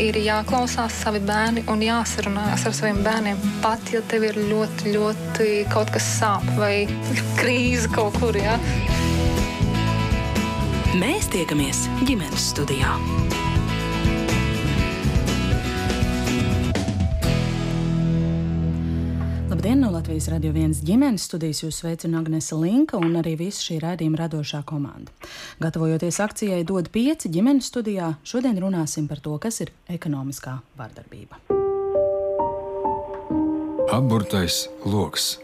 [0.00, 3.40] ir jāklausās savi bērni un jāsarunājas ar saviem bērniem.
[3.64, 6.86] Pat ja tev ir ļoti, ļoti kaut kas sāp vai
[7.40, 8.36] krīze kaut kur.
[8.38, 8.56] Ja?
[11.00, 12.96] Mēs tiekamies ģimenes studijā.
[20.10, 24.64] Latvijas radio viens ģimenes studijas jūs sveicina Agnese Linka un arī visa šī raidījuma radošā
[24.66, 25.12] komanda.
[25.62, 31.38] Gatavojoties akcijai Dod pieci ģimenes studijā, šodien runāsim par to, kas ir ekonomiskā vardarbība.
[33.94, 35.38] Apburtais lokus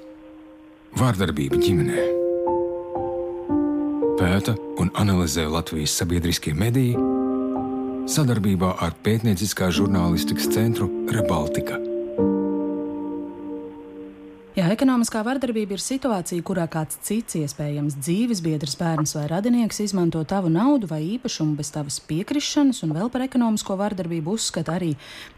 [0.99, 2.11] -vārdarbība ģimenē.
[4.19, 6.99] Pēta un analizē Latvijas sabiedriskie mediji
[8.11, 11.96] sadarbībā ar pētnieciskā žurnālistikas centru Rebaltika.
[14.57, 20.23] Jā, ekonomiskā vardarbība ir situācija, kurā kāds cits, iespējams, dzīves biedrs, bērns vai radinieks izmanto
[20.25, 24.95] tavu naudu vai īpašumu bez tavas piekrišanas, un vēl par ekonomisko vardarbību uzskata arī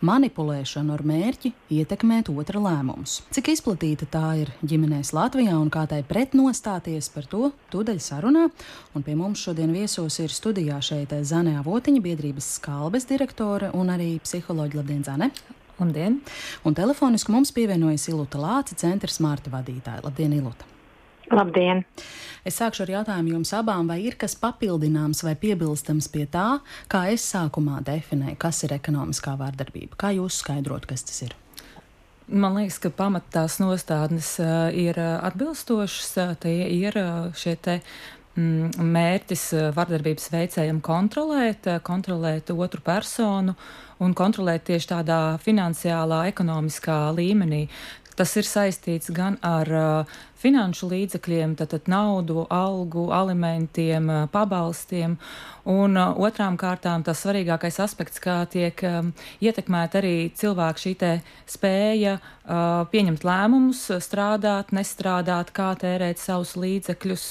[0.06, 1.50] manipulēšanu ar mērķi
[1.80, 3.18] ietekmēt otra lēmumus.
[3.34, 8.46] Cik izplatīta tā ir ģimenēs Latvijā un kā tai pretnostāties par to, tūdaļ sarunā,
[8.94, 14.12] un pie mums šodien viesos ir studijā šeit Zane Avotiņa, biedrības skalbes direktore un arī
[14.22, 15.34] psiholoģija Labdien, Zane!
[15.78, 16.18] Labdien!
[16.66, 20.02] Un telefoniski mums pievienojas Ilūta Lāca, centra smārta vadītāja.
[20.02, 20.66] Labdien, Ilūta!
[21.30, 21.84] Labdien!
[22.48, 26.46] Es sākšu ar jautājumu jums abām, vai ir kas papildināms vai piebilstams pie tā,
[26.90, 29.98] kā es sākumā definēju, kas ir ekonomiskā vārdarbība.
[30.00, 31.36] Kā jūs skaidrot, kas tas ir?
[32.28, 36.10] Man liekas, ka pamatās nostādnes uh, ir uh, atbilstošas.
[36.18, 37.78] Uh, tie ir uh, šie te
[38.38, 39.44] mērķis
[39.74, 43.56] vardarbības veicējiem kontrolēt, kontrolēt otru personu
[43.98, 47.66] un kontrolēt tieši tādā finansiālā, ekonomiskā līmenī.
[48.18, 55.14] Tas ir saistīts gan ar uh, finanšu līdzekļiem, tātad naudu, algu, alimentiem, uh, pabalstiem,
[55.70, 60.96] un uh, otrām kārtām tas svarīgākais aspekts, kā tiek um, ietekmēta arī cilvēku šī
[61.46, 67.30] spēja uh, pieņemt lēmumus, strādāt, nestrādāt, kā tērēt savus līdzekļus.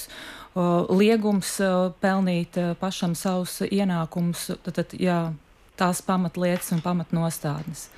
[0.90, 1.52] Liegums
[2.02, 5.18] pelnīt pašam savus ienākumus, tad, tad jā,
[5.78, 7.88] tās pamatlietas un pamatnostādnes.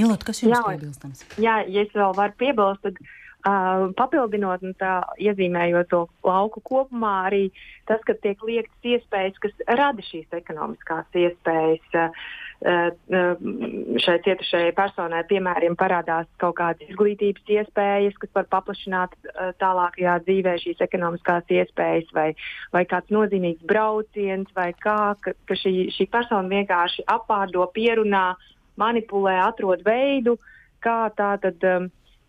[0.00, 1.24] Ilot, kas jums ir piebilstams?
[1.42, 2.98] Jā, ja es vēl varu piebilst, tad
[3.46, 7.48] uh, papildinot un tā iezīmējot to lauku kopumā, arī
[7.88, 11.90] tas, ka tiek liektas iespējas, kas rada šīs ekonomiskās iespējas.
[11.96, 12.30] Uh,
[12.60, 19.16] šai cietušajai personai, piemēram, parādās kaut kādas izglītības iespējas, kas var paplašināt
[19.62, 22.28] tālākajā dzīvē šīs ekonomiskās iespējas, vai,
[22.74, 28.34] vai kāds nozīmīgs brauciens, vai kā, ka, ka šī, šī persona vienkārši apvārdo, pierunā,
[28.76, 30.36] manipulē, atrod veidu,
[30.84, 31.64] kā tā tad.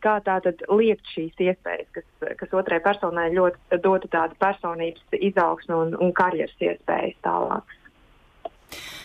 [0.02, 2.08] Kā tā tad liekt šīs iespējas, kas,
[2.40, 7.78] kas otrai personai ļoti dotu tādu personības izaugsmu un, un karjeras iespējas tālāk.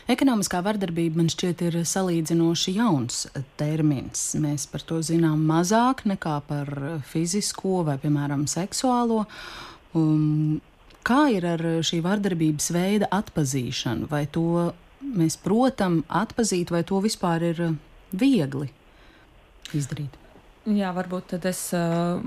[0.06, 3.24] Ekonomiskā vardarbība man šķiet ir salīdzinoši jauns
[3.58, 4.28] termins.
[4.38, 6.70] Mēs par to zinām mazāk nekā par
[7.10, 9.24] fizisko vai, piemēram, seksuālo.
[9.98, 10.60] Um,
[11.06, 14.06] kā ir ar šī vardarbības veida atpazīšanu?
[14.12, 14.70] Vai to
[15.02, 17.64] mēs protam atpazīt, vai to vispār ir
[18.14, 18.70] viegli
[19.74, 20.14] izdarīt?
[20.66, 22.19] Jā, varbūt tad es uh,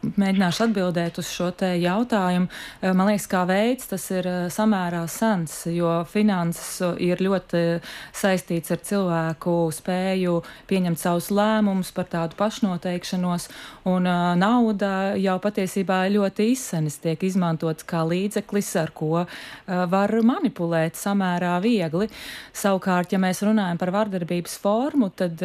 [0.00, 2.48] mēģināšu atbildēt uz šo jautājumu.
[2.80, 7.80] Uh, man liekas, kā veids tas ir uh, samērā sens, jo finanses uh, ir ļoti
[8.16, 10.38] saistīts ar cilvēku spēju
[10.70, 13.48] pieņemt savus lēmumus par tādu pašnoteikšanos,
[13.90, 14.06] un
[14.38, 19.24] nauda jau patiesībā ļoti izsenis tiek izmantots kā līdzeklis, ar ko
[19.66, 22.08] var manipulēt samērā viegli.
[22.56, 25.42] Savukārt, ja mēs runājam par vardarbības formu, tad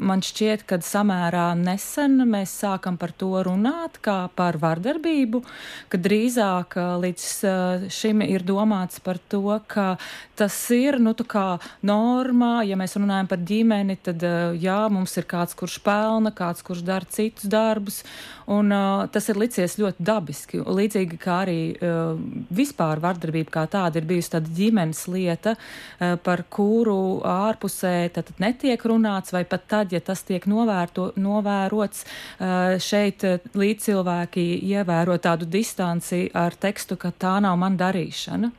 [0.00, 5.42] man šķiet, ka samērā nesen mēs sākam par to runāt kā par vardarbību,
[5.92, 7.26] ka drīzāk līdz
[7.92, 9.94] šim ir domāts par to, ka
[10.38, 11.14] tas ir nu,
[11.86, 14.24] normā, ja mēs runājam par ģimeni, tad
[14.60, 18.02] jā, mums ir kāds, kurš pelna, kāds, kurš dara citus darbus,
[18.52, 20.60] un uh, tas ir licies ļoti dabiski.
[20.64, 22.14] Līdzīgi kā arī uh,
[22.54, 28.80] vispār vardarbība kā tāda ir bijusi tāda ģimenes lieta, uh, par kuru ārpusē tad netiek
[28.88, 32.04] runāts, vai pat tad, ja tas tiek novērto, novērots.
[32.84, 33.24] Šeit
[33.56, 38.50] līdzcilvēki ievēro tādu distanci ar tekstu, ka tā nav man darīšana.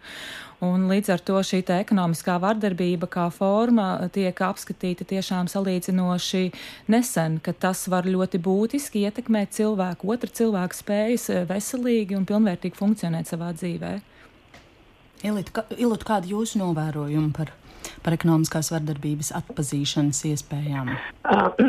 [0.65, 6.43] Un līdz ar to šī ekonomiskā vardarbība kā forma tiek apskatīta tiešām salīdzinoši
[6.91, 13.29] nesen, ka tas var ļoti būtiski ietekmēt cilvēku, otra cilvēka spējas veselīgi un pilnvērtīgi funkcionēt
[13.31, 13.93] savā dzīvē.
[15.25, 17.53] Ilīt, kā, Ilūt, kāda jūsu novērojuma par,
[18.05, 20.93] par ekonomiskās vardarbības atpazīšanas iespējām?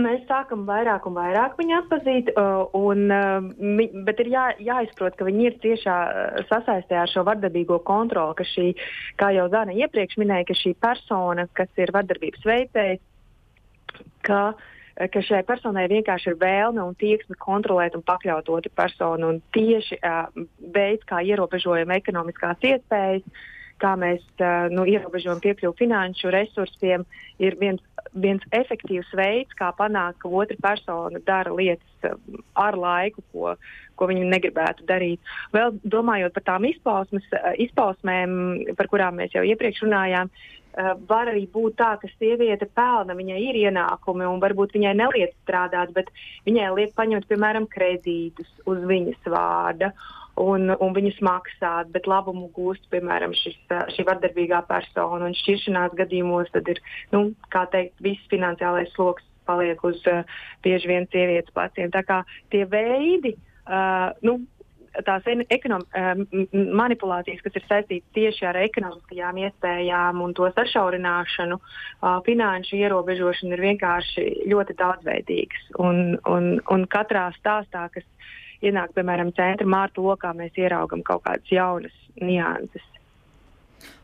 [0.06, 2.30] Mēs sākam vairāk un vairāk viņu atpazīt,
[2.76, 3.06] un,
[4.06, 5.96] bet ir jā, jāizprot, ka viņi ir ciešā
[6.50, 8.68] sasaistē ar šo vardarbīgo kontroli, ka šī,
[9.20, 13.04] kā jau Zana iepriekš minēja, ka šī persona, kas ir vardarbības veicējs,
[14.26, 19.34] ka uh, ka šai personai vienkārši ir vēlme un tieksme kontrolēt un pakļaut otru personu.
[19.34, 20.24] Un tieši uh,
[20.72, 23.44] veids, kā ierobežojam ekonomiskās iespējas,
[23.82, 24.24] kā mēs
[24.72, 27.04] nu, ierobežojam piekļuvi finanšu resursiem,
[27.42, 27.82] ir viens,
[28.16, 32.10] viens efektīvs veids, kā panākt, ka otra persona dara lietas
[32.56, 33.54] ar laiku, ko,
[33.96, 35.32] ko viņi negribētu darīt.
[35.56, 37.26] Vēl domājot par tām izpausmes,
[37.68, 38.36] izpausmēm,
[38.78, 40.32] par kurām mēs jau iepriekš runājām,
[41.08, 45.94] var arī būt tā, ka sieviete pelna, viņai ir ienākumi un varbūt viņai neliek strādāt,
[45.96, 46.10] bet
[46.44, 49.94] viņai liek paņemt, piemēram, kredītus uz viņas vārda.
[49.94, 53.56] Uh, un, un viņus maksāt, bet labumu gūst, piemēram, šis,
[53.94, 55.28] šī vardarbīgā persona.
[55.28, 56.82] Un šķiršanās gadījumos tad ir,
[57.14, 60.26] nu, kā teikt, viss finansiālais sloks paliek uz uh,
[60.66, 61.92] bieži vien sievietes pleciem.
[61.94, 63.36] Tā kā tie veidi,
[63.68, 64.40] uh, nu,
[65.04, 65.84] tās ekonom,
[66.52, 71.58] manipulācijas, kas ir saistītas tieši ar ekonomiskajām iespējām un to sašaurināšanu,
[72.26, 75.68] finanšu ierobežošanu, ir vienkārši ļoti daudzveidīgas.
[75.82, 78.06] Un, un, un katrā stāstā, kas
[78.64, 82.84] ienāk, piemēram, centra mārta lokā, mēs ieraugam kaut kādas jaunas nianses.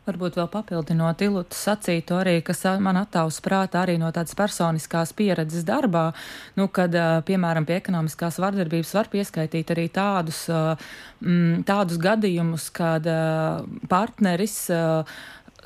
[0.03, 5.63] Varbūt vēl papildinot Ilūtu sacīto arī, kas man attāvs prātā arī no tādas personiskās pieredzes
[5.63, 6.09] darbā,
[6.59, 6.91] nu, kad,
[7.23, 10.41] piemēram, pie ekonomiskās vardarbības var pieskaitīt arī tādus,
[11.69, 13.07] tādus gadījumus, kad
[13.87, 14.57] partneris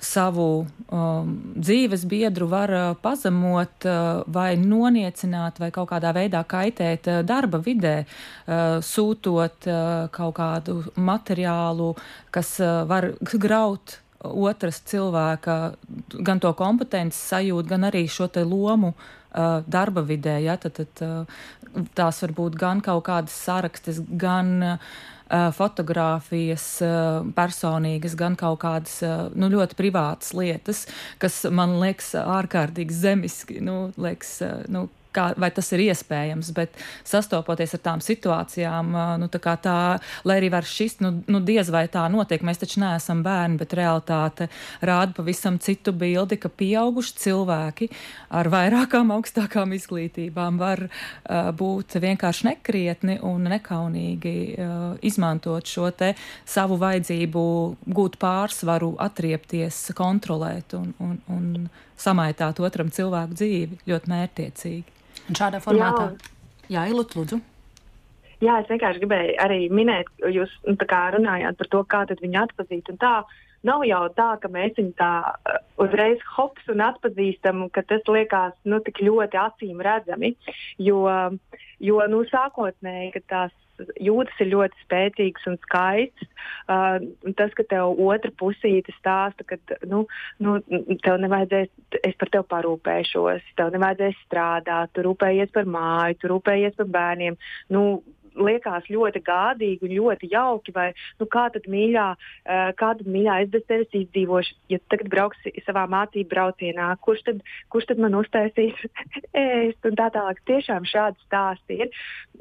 [0.03, 7.09] savu um, dzīves biedru var uh, pazemot uh, vai noniecināt vai kaut kādā veidā kaitēt
[7.09, 11.93] uh, darba vidē, uh, sūtot uh, kaut kādu materiālu,
[12.31, 15.57] kas uh, var graut otras cilvēka
[16.25, 20.39] gan to kompetenci sajūtu, gan arī šo te lomu uh, darba vidē.
[20.45, 20.57] Ja?
[20.61, 27.21] Tad, tad, uh, tās var būt gan kaut kādas sarakstes, gan uh, uh, fotogrāfijas uh,
[27.37, 30.85] personīgas, gan kaut kādas uh, nu, ļoti privātas lietas,
[31.21, 33.59] kas man liekas ārkārtīgi zemiski.
[33.63, 34.39] Nu, liekas,
[34.71, 34.87] nu,
[35.17, 36.77] kā, vai tas ir iespējams, bet
[37.07, 39.77] sastopoties ar tām situācijām, nu, tā, tā
[40.27, 43.75] lai arī var šis, nu, nu diez vai tā notiek, mēs taču neesam bērni, bet
[43.77, 44.49] realitāte
[44.85, 47.89] rāda pavisam citu bildi, ka pieauguši cilvēki
[48.37, 56.13] ar vairākām augstākām izglītībām var uh, būt vienkārši nekrietni un nekaunīgi uh, izmantot šo te
[56.45, 57.43] savu vajadzību
[57.97, 61.49] gūt pārsvaru, atriepties, kontrolēt un, un, un
[61.97, 64.96] samaitāt otram cilvēku dzīvi ļoti mērtiecīgi.
[65.27, 66.09] Un šādā formātā,
[66.67, 67.39] jā, jā Ilut, lūdzu.
[68.43, 72.91] Jā, es vienkārši gribēju arī minēt, jūs nu, runājāt par to, kā viņu atpazīt.
[73.01, 73.13] Tā
[73.65, 78.53] nav jau tā, ka mēs viņu tā uh, uzreiz hops un atpazīstam, ka tas liekas
[78.69, 80.35] nu, tik ļoti acīm redzami.
[80.77, 81.01] Jo,
[81.81, 83.57] jo nu, sākotnēji, kad tās
[84.01, 86.29] jūtas ir ļoti spēcīgas un skaistas.
[86.67, 86.97] Uh,
[87.39, 89.57] tas, ka tev otra pusīte stāsta, ka
[89.89, 90.05] nu,
[90.43, 90.57] nu,
[91.05, 91.71] tev nevajadzēs,
[92.01, 97.39] es par tevi parūpēšos, tev nevajadzēs strādāt, tu rūpējies par māju, tu rūpējies par bērniem.
[97.73, 97.83] Nu,
[98.37, 100.89] liekas ļoti gādīgi un ļoti jauki, vai
[101.19, 105.53] nu, kā tad mīļā, uh, kā tad mīļā es bez tevis izdzīvošu, ja tagad brauksi
[105.65, 107.41] savā mācību braucienā, kurš tad,
[107.73, 108.85] kurš tad man uztaisīs
[109.45, 110.43] ēst un tā tālāk.
[110.49, 111.91] Tiešām šādi stāsti ir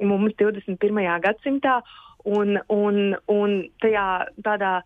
[0.03, 1.03] mums 21.
[1.25, 1.81] gadsimtā
[2.27, 4.07] un, un, un tajā
[4.45, 4.79] tādā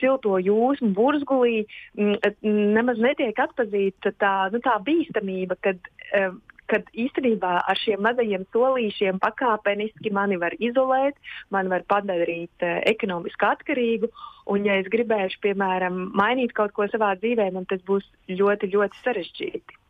[0.00, 1.64] silto jūsmu burzgulī
[1.96, 6.38] nemaz netiek atpazīta tā, nu, tā bīstamība, kad um,
[6.70, 11.18] kad īstenībā ar šiem mazajiem solīšiem pakāpeniski mani var izolēt,
[11.54, 14.12] mani var padarīt uh, ekonomiski atkarīgu.
[14.52, 19.02] Un, ja es gribēšu, piemēram, mainīt kaut ko savā dzīvē, man tas būs ļoti, ļoti
[19.02, 19.80] sarežģīti.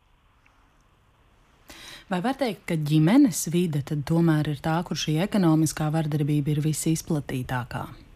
[2.07, 8.06] Vai var teikt, ka ģimenes vide tomēr ir tā, kur šī ekonomiskā vardarbība ir visizplatītākā?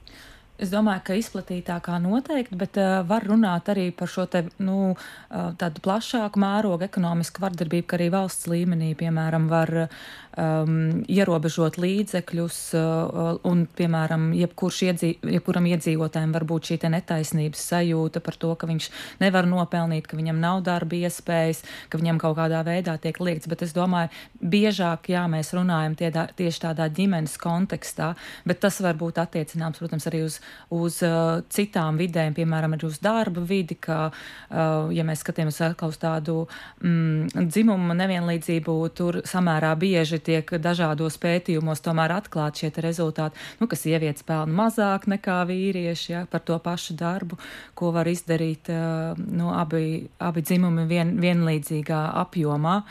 [0.61, 5.47] Es domāju, ka izplatītākā noteikti, bet uh, var runāt arī par šo te, nu, uh,
[5.57, 13.39] tādu plašāku mērogu ekonomisku vardarbību, ka arī valsts līmenī, piemēram, var um, ierobežot līdzekļus, uh,
[13.49, 18.91] un, piemēram, iedzīv, jebkuram iedzīvotājiem var būt šī netaisnības sajūta par to, ka viņš
[19.23, 23.49] nevar nopelnīt, ka viņam nav darba iespējas, ka viņam kaut kādā veidā tiek liekts.
[23.49, 28.13] Bet es domāju, biežāk, jā, mēs runājam tie, tieši tādā ģimenes kontekstā,
[28.45, 30.37] bet tas var būt attiecināms, protams, arī uz
[30.71, 35.91] uz uh, citām vidēm, piemēram, arī uz darba vidi, ka, uh, ja mēs skatāmies atkal
[35.91, 36.45] uz tādu
[36.83, 43.79] mm, dzimumu nevienlīdzību, tur samērā bieži tiek dažādos pētījumos tomēr atklāt šie rezultāti, nu, ka
[43.79, 47.39] sievietes pelna mazāk nekā vīrieši ja, par to pašu darbu,
[47.75, 52.81] ko var izdarīt uh, nu, abi, abi dzimumi vien, vienlīdzīgā apjomā.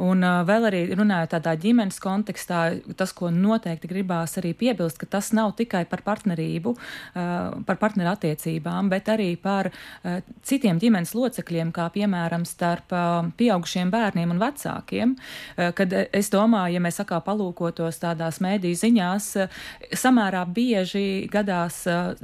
[0.00, 2.60] Un uh, vēl arī runājot tādā ģimenes kontekstā,
[2.96, 8.12] tas, ko noteikti gribās arī piebilst, ka tas nav tikai par partnerību, uh, par partneru
[8.14, 14.40] attiecībām, bet arī par uh, citiem ģimenes locekļiem, kā piemēram starp uh, pieaugušiem bērniem un
[14.40, 15.12] vecākiem.
[15.16, 19.60] Uh, kad es domāju, ja mēs sakā palūkotos tādās mēdīju ziņās, uh,
[19.92, 22.14] samērā bieži gadās uh,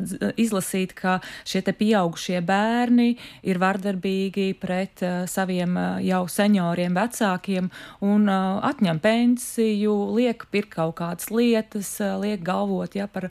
[0.40, 3.12] izlasīt, ka šie te pieaugušie bērni
[3.44, 7.70] ir vardarbīgi pret uh, saviem uh, jau senioriem vecākiem cilvēkiem
[8.02, 13.30] un uh, atņem pensiju, liek pirkt kaut kādas lietas, uh, liek galvot ja, par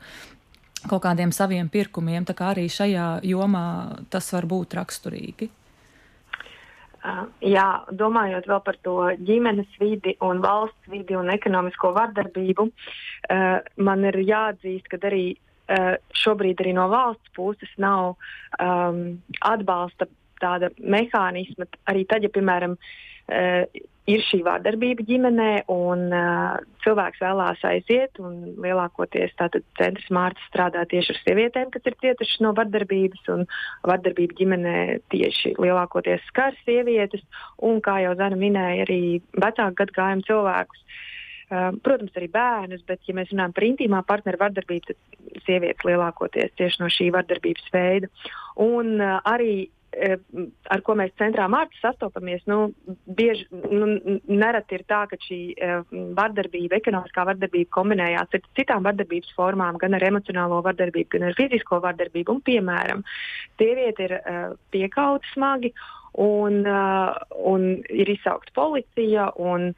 [0.88, 2.26] kaut kādiem saviem pirkumiem.
[2.26, 5.50] Tā kā arī šajā jomā tas var būt raksturīgi.
[7.46, 12.66] Jā, domājot vēl par to ģimenes vidi un valsts vidi un ekonomisko vardarbību,
[13.78, 15.38] man ir jāatzīst, ka arī
[16.18, 18.16] šobrīd arī no valsts puses nav
[18.58, 20.10] um, atbalsta
[20.42, 21.68] tāda mehānisma.
[21.90, 22.76] Arī tad, ja, piemēram,
[24.10, 28.20] ir šī vārdarbība ģimenē, un uh, cilvēks vēlās aiziet.
[28.22, 33.46] Lielākoties centrs Mārcis strādā tieši ar sievietēm, kas ir cietušas no vardarbības, un
[33.88, 34.78] vardarbība ģimenē
[35.14, 37.26] tieši lielākoties skar sievietes,
[37.66, 39.02] un, kā jau Zana minēja, arī
[39.34, 40.86] vecāku gadagājumu cilvēkus.
[41.46, 46.54] Uh, protams, arī bērnus, bet, ja mēs runājam par intīmā partneru vardarbību, tad sievietes lielākoties
[46.58, 48.10] tieši no šī vardarbības veida.
[48.62, 52.70] Un uh, arī ar ko mēs centrā mārciņā sastopamies, nu,
[53.18, 55.84] bieži nu, nereti ir tā, ka šī uh,
[56.18, 61.82] vardarbība, ekonomiskā vardarbība kombinējās ar citām vardarbības formām, gan ar emocionālo vardarbību, gan ar fizisko
[61.86, 62.38] vardarbību.
[62.38, 63.06] Un, piemēram,
[63.62, 65.76] sieviete ir uh, piekauta smagi.
[66.16, 69.74] Un, un ir izsaukta policija, un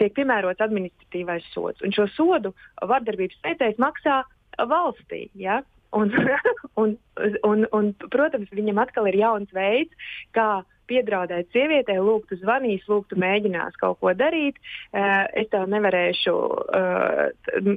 [0.00, 1.82] tiek piemērots administratīvais sods.
[1.84, 2.54] Un šo sodu
[2.88, 4.22] vardarbības veicējs maksā
[4.70, 5.26] valstī.
[5.36, 5.60] Ja?
[5.96, 6.12] Un,
[6.82, 6.98] un,
[7.42, 13.78] un, un, protams, viņam atkal ir jauns veids, kā piedraudēt sievietei, lūgtu zvanīs, lūgtu mēģinās
[13.80, 14.58] kaut ko darīt.
[14.90, 16.34] Es tev nevarēšu,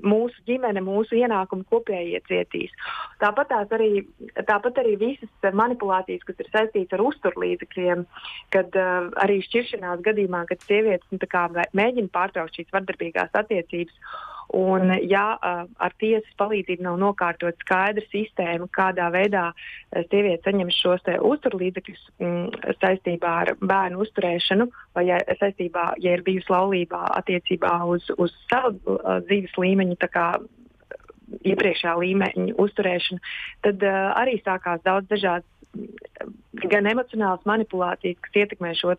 [0.01, 2.73] mūsu ģimene, mūsu ienākumi kopēji iecietīs.
[3.21, 3.91] Tāpat, arī,
[4.49, 8.05] tāpat arī visas manipulācijas, kas ir saistītas ar uzturlīdzekļiem,
[8.55, 8.81] kad
[9.23, 11.21] arī šķiršanās gadījumā, kad sievietes nu,
[11.77, 19.07] mēģina pārtraukt šīs vardarbīgās attiecības Un, ja ar tiesas palīdzību nav nokārtot skaidra sistēma, kādā
[19.13, 19.47] veidā
[20.11, 26.51] sieviete saņem šos uzturlīdzekļus mm, saistībā ar bērnu uzturēšanu, vai ja, saistībā, ja ir bijusi
[26.53, 29.97] laulībā attiecībā uz, uz savu uh, dzīves līmeņu,
[31.41, 33.33] iepriekšējā līmeņa uzturēšanu,
[33.65, 35.49] tad uh, arī sākās daudz dažādas
[36.69, 38.93] gan emocionālas manipulācijas, kas ietekmē šo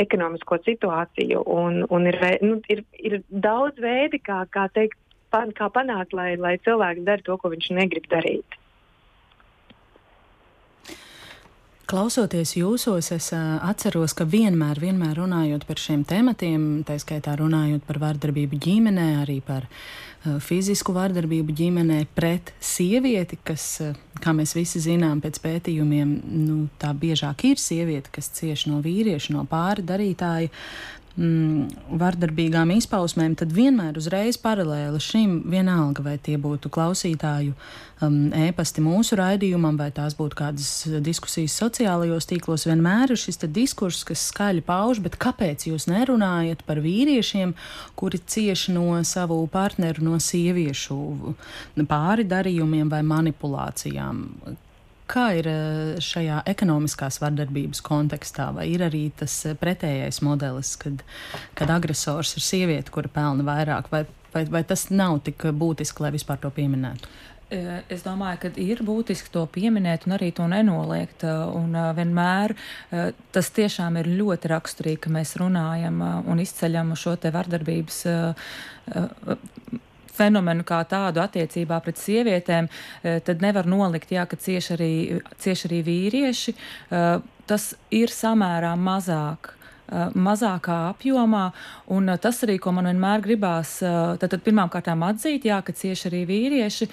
[0.00, 1.42] ekonomisko situāciju.
[1.44, 4.98] Un, un ir, nu, ir, ir daudz veidi, kā, kā, teikt,
[5.34, 8.58] pan, kā panākt, lai, lai cilvēks dara to, ko viņš negrib darīt.
[11.90, 17.98] Klausoties jūsos, es atceros, ka vienmēr, vienmēr runājot par šiem tematiem, tā skaitā runājot par
[17.98, 19.66] vardarbību ģimenē, arī par
[20.44, 23.64] fizisku vardarbību ģimenē pret sievieti, kas,
[24.22, 29.34] kā mēs visi zinām, pēc pētījumiem, nu, tā biežāk ir sieviete, kas cieši no vīrieša,
[29.34, 30.52] no pāri darītāja
[31.16, 38.84] mm, vardarbīgām izpausmēm, tad vienmēr uzreiz paralēli šim vienalga, vai tie būtu klausītāju um, ēpasti
[38.84, 40.70] mūsu raidījumam, vai tās būtu kādas
[41.04, 46.82] diskusijas sociālajos tīklos, vienmēr ir šis diskurss, kas skaļi pauž, bet kāpēc jūs nerunājat par
[46.84, 47.54] vīriešiem,
[47.98, 51.36] kuri cieši no savu partneru, no sieviešu
[51.90, 54.26] pāri darījumiem vai manipulācijām?
[55.10, 61.02] Kā ir eh, šajā ekonomiskās vardarbības kontekstā, vai ir arī tas eh, pretējais modelis, kad,
[61.58, 66.12] kad agresors ir sieviete, kura pelna vairāk, vai, vai, vai tas nav tik būtiski, lai
[66.14, 67.10] vispār to pieminētu?
[67.50, 71.26] Eh, es domāju, ka ir būtiski to pieminēt un arī to nenoliegt.
[71.58, 72.54] Un vienmēr
[73.34, 75.98] tas tiešām ir ļoti raksturīgi, ka mēs runājam
[76.30, 78.04] un izceļam šo te vardarbības
[80.20, 82.68] fenomenu kā tādu attiecībā pret sievietēm,
[83.02, 84.92] eh, tad nevar nolikt, jā, ka cieši arī,
[85.38, 86.54] cieši arī vīrieši.
[86.90, 89.54] Eh, tas ir samērā mazāk
[89.90, 91.50] eh, mazākā apjomā.
[91.90, 96.06] Un tas arī, ko man vienmēr gribās, tad, tad pirmām kārtām atzīt, jā, ka cieši
[96.12, 96.88] arī vīrieši.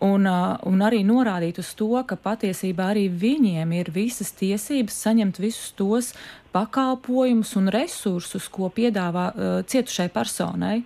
[0.00, 0.26] un,
[0.70, 6.14] un arī norādīt uz to, ka patiesībā arī viņiem ir visas tiesības saņemt visus tos
[6.54, 10.82] pakalpojumus un resursus, ko piedāvā uh, cietušai personai.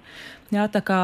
[0.53, 1.01] Jā, tā kā,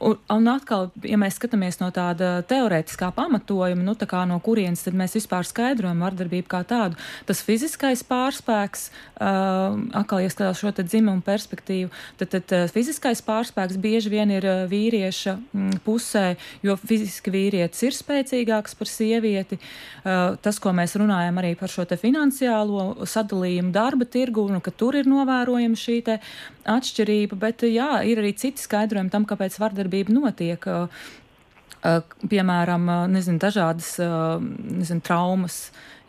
[0.00, 4.96] un, un atkal, ja mēs skatāmies no tāda teorētiskā pamatojuma, nu, kā no kurienes tad
[4.96, 6.96] mēs vispār skaidrojam vardarbību kā tādu,
[7.28, 8.86] tas fiziskais pārspēks,
[9.20, 14.32] uh, atkal, ja skatās šo te dzimumu perspektīvu, tad, tad uh, fiziskais pārspēks bieži vien
[14.32, 16.24] ir uh, vīrieša mm, pusē,
[16.64, 19.60] jo fiziski vīrietis ir spēcīgāks par sievieti.
[20.06, 24.72] Uh, tas, ko mēs runājam arī par šo te finansiālo sadalījumu darba tirgu, nu, ka
[24.72, 26.20] tur ir novērojama šī te
[26.70, 30.68] atšķirība, bet jā, ir arī citi skaidrojumi tam, kāpēc vardarbība notiek.
[32.26, 35.58] Piemēram, nezinu, dažādas nezinu, traumas,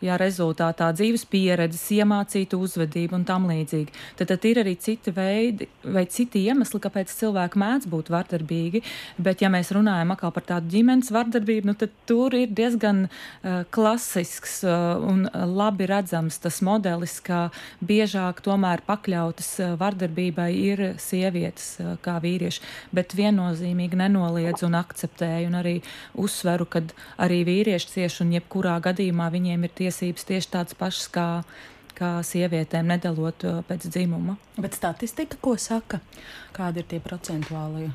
[0.04, 3.94] ja rezultātā dzīves pieredzes, iemācīta uzvedība un tam līdzīgi.
[4.18, 8.82] Tad, tad ir arī citi veidi vai citi iemesli, kāpēc cilvēki mēdz būt vardarbīgi.
[9.18, 13.64] Bet, ja mēs runājam atkal par tādu ģimenes vardarbību, nu, tad tur ir diezgan uh,
[13.74, 15.26] klasisks uh, un
[15.58, 17.48] labi redzams tas modelis, ka
[17.84, 22.62] biežāk tomēr pakļautas uh, vardarbībai ir sievietes uh, kā vīrieši.
[22.94, 25.76] Bet viennozīmīgi nenoliedz un akceptēju un arī
[26.18, 26.84] uzsveru, ka
[27.18, 31.26] arī vīrieši cieši un jebkurā gadījumā viņiem ir tie tiesības tieši tādas pašas kā,
[31.98, 34.36] kā sievietēm, nedalot uh, pēc dzimuma.
[34.60, 36.02] Bet statistika, ko saka,
[36.56, 37.90] kādi ir tie procentuālie?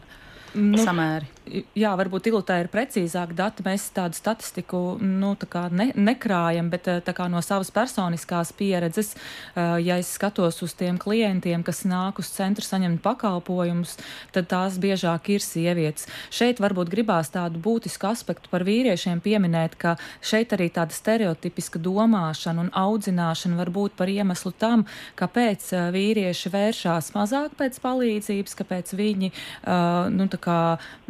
[0.55, 1.33] Nu, samēri.
[1.75, 3.65] Jā, varbūt ilūtē ir precīzāk dati.
[3.65, 9.97] Mēs tādu statistiku nu, tā ne, nekrājam, bet eh, no savas personiskās pieredzes, eh, ja
[9.99, 13.97] es skatos uz tiem klientiem, kas nāk uz centru saņemt pakalpojumus,
[14.31, 16.07] tad tās biežāk ir sievietes.
[16.31, 22.63] Šeit varbūt gribās tādu būtisku aspektu par vīriešiem pieminēt, ka šeit arī tāda stereotipiska domāšana
[22.63, 24.87] un audzināšana var būt par iemeslu tam,
[25.19, 29.33] kāpēc eh, vīrieši vēršās mazāk pēc palīdzības, kāpēc viņi
[30.13, 30.59] nu, kā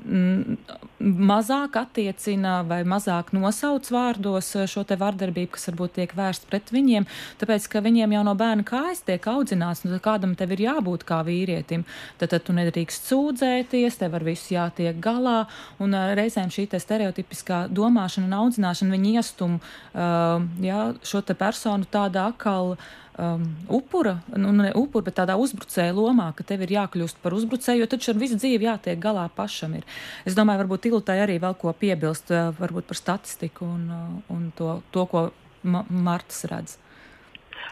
[0.04, 0.58] mm,
[1.04, 6.72] mazāk attiecina vai mazāk nosauc vārdos eh, šo te vardarbību, kas varbūt tiek vērsta pret
[6.74, 7.08] viņiem,
[7.42, 11.22] tāpēc, ka viņiem jau no bērna kājas tiek audzināts, nu, kādam tev ir jābūt kā
[11.28, 11.86] vīrietim,
[12.22, 15.44] tad, tad tu nedrīkst sūdzēties, tev ar visu jātiek galā,
[15.84, 21.36] un uh, reizēm šī te stereotipiskā domāšana un audzināšana viņi iestum uh, jā, šo te
[21.38, 26.66] personu tādā akal uh, um, upura, nu, ne upura, bet tādā uzbrucēja lomā, ka tev
[26.66, 29.78] ir jākļūst par uzbrucēju, jo taču ar visu dzīvi jātiek galā pašam.
[29.80, 29.88] Ir.
[30.28, 34.52] Es domāju, varbūt Iltai arī vēl ko piebilst, uh, varbūt par statistiku un, uh, un
[34.58, 35.30] to, to, ko
[35.64, 36.76] Ma Martas redz.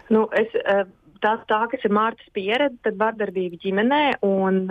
[0.08, 0.86] Nu, es, uh,
[1.24, 4.64] tā, tā, kas ir Mārtas pieredze, tad vardarbība ģimenē un,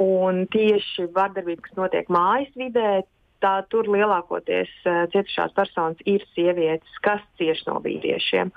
[0.00, 3.02] un tieši vardarbība, kas notiek mājas vidē,
[3.40, 8.52] tā tur lielākoties cietušās personas ir sievietes, kas cieš no vīriešiem.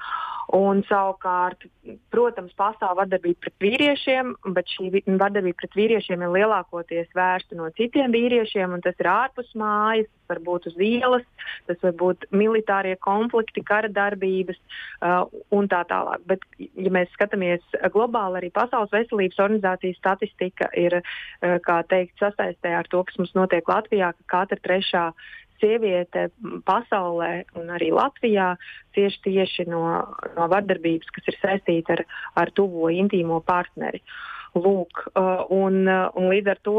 [0.51, 1.63] Un savukārt,
[2.12, 8.11] protams, pastāv vardarbība pret vīriešiem, bet šī vardarbība pret vīriešiem ir lielākoties vērsta no citiem
[8.11, 11.24] vīriešiem, un tas ir ārpus mājas, tas var būt uz ielas,
[11.70, 15.24] tas var būt militārie konflikti, kara darbības uh,
[15.55, 16.25] un tā tālāk.
[16.27, 17.63] Bet, ja mēs skatāmies
[17.96, 23.31] globāli, arī Pasaules veselības organizācijas statistika ir, uh, kā teikt, sasaistē ar to, kas mums
[23.37, 25.07] notiek Latvijā, ka katra trešā
[25.63, 26.27] sieviete
[26.67, 28.53] pasaulē un arī Latvijā
[28.95, 29.85] cieši tieši no,
[30.35, 32.05] no vardarbības, kas ir saistīta ar,
[32.43, 34.03] ar tuvo intīmo partneri.
[34.53, 36.77] Lūk, uh, un, uh, un līdz ar to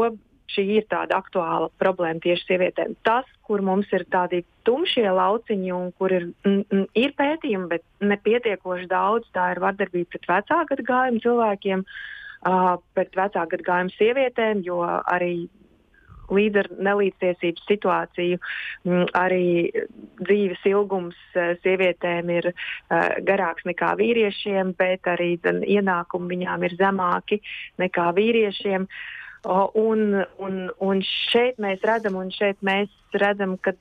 [0.53, 2.95] šī ir tāda aktuāla problēma tieši sievietēm.
[3.07, 7.83] Tas, kur mums ir tādi tumšie lauciņi un kur ir, m, m, ir pētījumi, bet
[8.13, 14.81] nepietiekoši daudz, tā ir vardarbība pret vecāku gadagājumu cilvēkiem, uh, pret vecāku gadagājumu sievietēm, jo
[14.85, 15.47] arī
[16.33, 19.47] līdz ar nelīdztiesības situāciju mm, arī
[20.23, 22.55] dzīves ilgums eh, sievietēm ir uh,
[23.27, 27.41] garāks nekā vīriešiem, bet arī zin, ienākumi viņām ir zemāki
[27.81, 28.87] nekā vīriešiem.
[29.45, 29.99] Un,
[30.41, 33.75] un, un šeit mēs redzam, un šeit mēs redzam, ka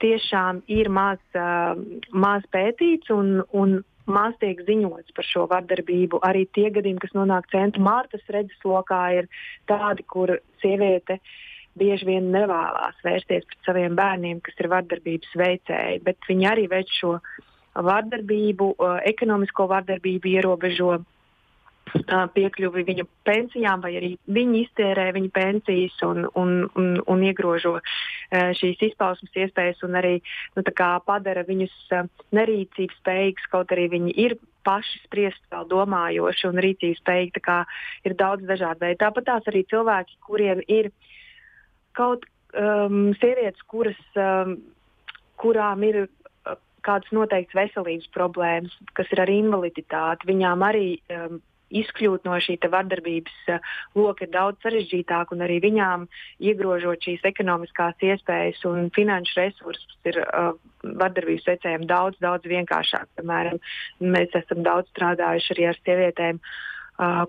[0.00, 1.74] tiešām ir maz, uh,
[2.14, 6.22] maz pētīts un, un maz tiek ziņots par šo vardarbību.
[6.26, 9.30] Arī tie gadījumi, kas nonāk centra Mārtas redzeslokā, ir
[9.70, 11.34] tādi, kur sieviete uh,
[11.78, 16.90] bieži vien nevēlas vērsties pret saviem bērniem, kas ir vardarbības veicēji, bet viņi arī veic
[16.98, 17.16] šo
[17.74, 18.74] vardarbību,
[19.12, 20.98] ekonomisko vardarbību, ierobežo
[22.34, 27.78] piekļuvi viņu pensijām, vai arī viņi iztērē viņa pensijas un, un, un, un iegrožo
[28.30, 30.20] šīs izpausmes iespējas un arī
[30.56, 30.62] nu,
[31.06, 31.74] padara viņus
[32.36, 37.42] nerīcības spējīgus, kaut arī viņi ir paši spriest, vēl domājoši un rīcības spējīgi.
[38.04, 39.00] Ir daudz dažādu veidu.
[39.00, 41.18] Tāpat tās arī cilvēki, kuriem ir ielikumi
[42.00, 44.56] kaut um, sievietes, kuras, um,
[45.40, 52.24] kurām ir uh, kādas noteiktas veselības problēmas, kas ir ar invaliditāti, viņām arī um, izkļūt
[52.26, 56.08] no šī vardarbības uh, loka ir daudz sarežģītāk, un arī viņām
[56.42, 60.50] iegrožot šīs ekonomiskās iespējas un finanšu resursus ir uh,
[60.82, 63.06] vardarbības veicējiem daudz, daudz vienkāršāk.
[63.20, 63.62] Piemēram,
[64.02, 66.40] mēs esam daudz strādājuši arī ar sievietēm.
[66.42, 66.58] Uh,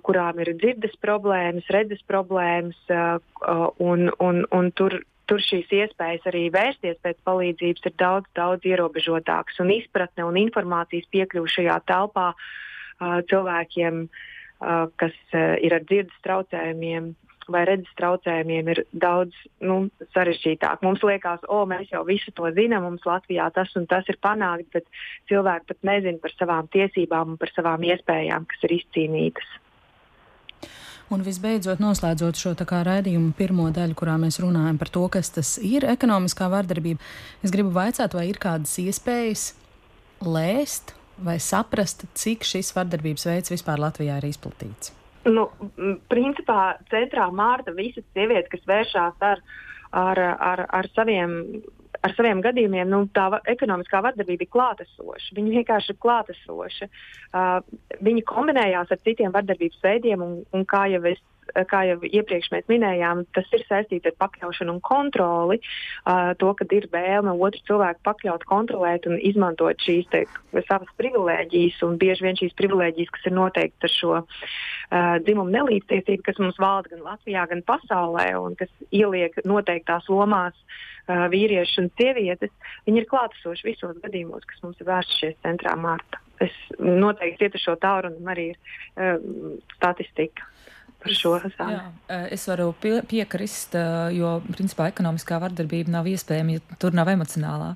[0.03, 4.99] kurām ir dzirdes problēmas, redzes problēmas, un, un, un tur
[5.31, 9.62] tur šīs iespējas arī vērsties pēc palīdzības ir daudz, daudz ierobežotākas.
[9.63, 12.34] Un izpratne un informācijas piekļuve šajā telpā
[13.31, 14.01] cilvēkiem,
[14.99, 15.15] kas
[15.63, 17.13] ir ar dzirdes traucējumiem.
[17.51, 20.84] Vai redzes traucējumiem ir daudz nu, sarežģītāk.
[20.86, 24.69] Mums liekas, o, mēs jau visu to zinām, mums Latvijā tas un tas ir panākts,
[24.75, 24.86] bet
[25.32, 29.58] cilvēki pat nezina par savām tiesībām un par savām iespējām, kas ir izcīnītas.
[31.12, 35.84] Un visbeidzot, noslēdzot šo raidījumu pirmo daļu, kurā mēs runājam par to, kas tas ir
[35.84, 37.04] ekonomiskā vardarbība,
[37.43, 39.49] es gribu vaicāt, vai ir kādas iespējas
[40.23, 44.95] lēst vai saprast, cik šis vardarbības veids vispār Latvijā ir izplatīts.
[45.27, 45.49] Nu,
[46.10, 49.43] principā centrā mārta visas sievietes, kas vēršās ar,
[49.91, 51.62] ar, ar, ar saviem
[52.01, 55.36] ar saviem gadījumiem nu, tā va, ekonomiskā vardarbība ir klātesoša.
[55.38, 56.88] Viņa vienkārši ir klātesoša.
[56.88, 57.60] Uh,
[58.01, 61.21] viņi kombinējās ar citiem vardarbības veidiem, un, un kā jau es
[61.67, 65.57] kā jau iepriekš mēs minējām, tas ir saistīts ar pakļaušanu un kontroli.
[66.05, 70.23] Uh, to, ka ir vēlme otru cilvēku pakļaut, kontrolēt un izmantot šīs te,
[70.69, 74.21] savas privilēģijas, un bieži vien šīs privilēģijas, kas ir noteiktas ar šo
[74.91, 80.56] uh, dzimumu nelīdztiesību, kas mums valda gan Latvijā, gan pasaulē, un kas ieliek noteiktās lomās
[80.58, 82.54] uh, vīrieši un sievietes,
[82.89, 86.21] viņi ir klātesoši visos gadījumos, kas mums ir vērsti šeit centrā Marta.
[86.41, 89.17] Es noteikti ietu šo tauru un arī uh,
[89.77, 90.47] statistika
[91.02, 91.80] par šo zāli.
[92.34, 93.76] Es varu pie, piekrist,
[94.16, 97.72] jo principā ekonomiskā vardarbība nav iespējama, ja tur nav emocionālā.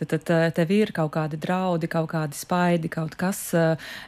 [0.00, 3.42] Tad, tad tev ir kaut kādi draudi, kaut kādi spaidi, kaut kas,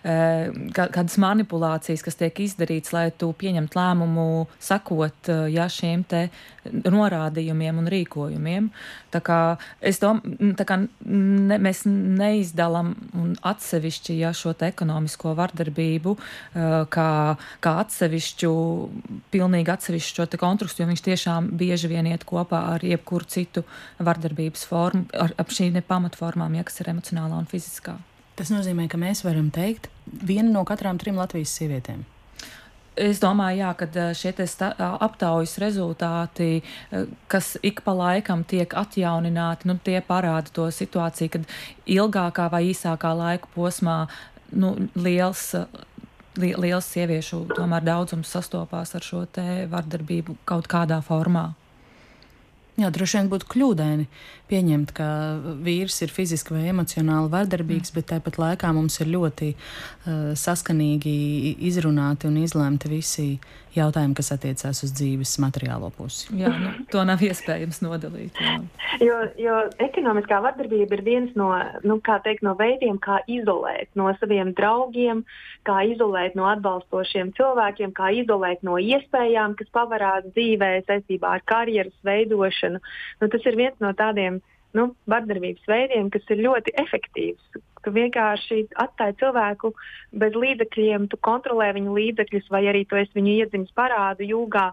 [0.02, 4.28] kādas manipulācijas, kas tiek izdarīts, lai tu pieņemtu lēmumu,
[4.62, 6.26] sakot ja, šiem te
[6.70, 8.68] norādījumiem un rīkojumiem.
[9.12, 9.38] Tā kā,
[10.02, 10.20] dom,
[10.58, 12.94] tā kā ne, mēs neizdalam
[13.42, 16.14] atsevišķi ja, šo ekonomisko vardarbību
[16.92, 17.08] kā,
[17.64, 18.52] kā atsevišķu
[19.34, 23.66] pilnīgi atsevišķu šo konstrukciju, jo viņš tiešām bieži vien iet kopā ar jebkuru citu
[24.02, 27.98] vardarbības formu, ar, ar šīm pamatformām, ja, kas ir emocionālā un fiziskā.
[28.38, 32.04] Tas nozīmē, ka mēs varam teikt, viena no katrām trim Latvijas sievietēm.
[32.92, 34.32] Es domāju, jā, ka šie
[34.76, 36.60] aptaujas rezultāti,
[37.32, 41.48] kas ik pa laikam tiek atjaunināti, nu, tie parāda to situāciju, kad
[41.88, 43.96] ilgākā vai īsākā laika posmā
[44.52, 45.54] nu, liels
[46.40, 49.26] li liels sieviešu tomēr daudzums sastopās ar šo
[49.72, 51.52] vardarbību kaut kādā formā.
[52.80, 54.06] Jā, droši vien būtu kļūdaini
[54.52, 55.08] pieņemt, ka
[55.64, 57.98] vīrs ir fiziski vai emocionāli vardarbīgs, mm.
[57.98, 61.16] bet tāpat laikā mums ir ļoti uh, saskanīgi
[61.72, 63.28] izrunāti un izlemti visi
[63.72, 66.28] jautājumi, kas attiecās uz dzīves materiālo pusi.
[66.36, 68.36] Jā, nu, to nav iespējams nodalīt.
[68.36, 68.58] Jā.
[69.00, 71.48] Jo, jo ekonomiskā vardarbība ir viens no,
[71.86, 75.24] nu, teikt, no veidiem, kā izolēt no saviem draugiem,
[75.66, 81.96] kā izolēt no atbalstošiem cilvēkiem, kā izolēt no iespējām, kas pavarās dzīvē saistībā ar karjeras
[82.04, 82.82] veidošanu.
[83.22, 84.41] Nu, tas ir viens no tādiem
[84.78, 87.60] nu, vardarbības veidiem, kas ir ļoti efektīvs.
[87.82, 89.72] Tu vienkārši atstāji cilvēku
[90.22, 94.70] bez līdzekļiem, tu kontrolē viņa līdzekļus, vai arī tu esi viņu iedzimis parādu jūgā.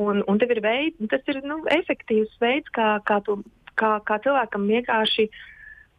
[0.00, 3.42] Un, un ir veids, tas ir nu, efektīvs veids, kā, kā, tu,
[3.76, 5.28] kā, kā cilvēkam vienkārši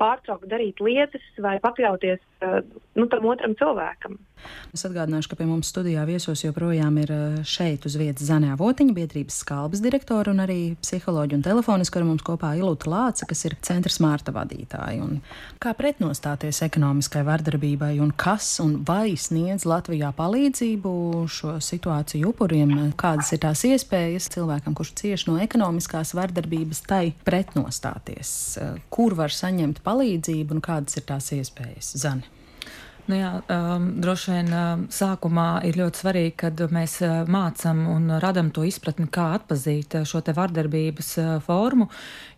[0.01, 2.61] pārtraukt darīt lietas vai pakļauties uh,
[2.97, 4.17] nu, tam otram cilvēkam.
[4.73, 8.95] Es atgādināšu, ka pie mums studijā viesos joprojām ir eh, šeit uz vietas Zanē Votiņa,
[8.97, 13.57] biedrības skalbas direktora un arī psiholoģi un telefoniski ar mums kopā Ilūta Lāca, kas ir
[13.61, 15.03] centra smārta vadītāja.
[15.03, 15.19] Un
[15.61, 20.93] kā pretnostāties ekonomiskai vardarbībai un kas un vai sniedz Latvijā palīdzību
[21.29, 28.35] šo situāciju upuriem, kādas ir tās iespējas cilvēkam, kurš cieš no ekonomiskās vardarbības, tai pretnostāties,
[28.93, 31.93] kur var saņemt palīdzību un kādas ir tās iespējas?
[32.01, 32.42] Zani.
[33.11, 38.13] Nu jā, um, droši vien um, sākumā ir ļoti svarīgi, kad mēs uh, mācām un
[38.23, 41.89] radām to izpratni, kā atpazīt uh, šo vardarbības uh, formu,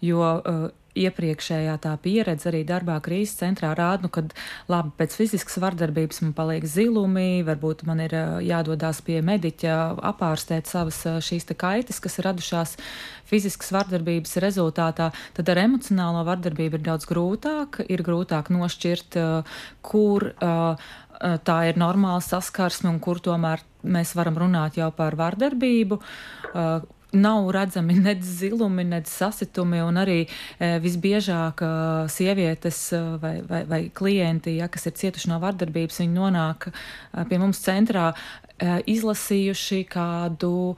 [0.02, 4.24] jo uh, iepriekšējā tā pieredze arī darbā krīzes centrā rāda, nu, ka
[4.72, 9.76] labi, pēc fiziskas vardarbības man paliek zilumi, varbūt man ir jādodas pie mediķa
[10.14, 12.76] apārstēt savas šīs kaitas, kas radušās
[13.28, 19.20] fiziskas vardarbības rezultātā, tad ar emocionālo vardarbību ir daudz grūtāk, ir grūtāk nošķirt,
[19.86, 20.30] kur
[21.20, 26.00] tā ir normāla saskarsme un kur tomēr mēs varam runāt jau par vardarbību
[27.16, 31.72] nav redzami nec zilumi, nec sasitumi, un arī e, visbiežāk e,
[32.12, 36.74] sievietes e, vai, vai, vai klienti, ja, kas ir cietuši no vardarbības, viņi nonāk e,
[37.30, 40.76] pie mums centrā e, izlasījuši kādu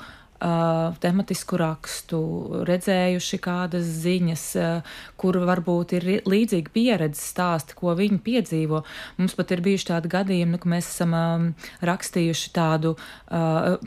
[1.01, 2.19] tematisku rakstu,
[2.67, 8.83] redzējuši kādas ziņas, uh, kur varbūt ir līdzīga pieredze stāsti, ko viņi piedzīvo.
[9.17, 11.47] Mums pat ir bijuši tādi gadījumi, nu, ka mēs esam um,
[11.85, 13.77] rakstījuši tādu uh,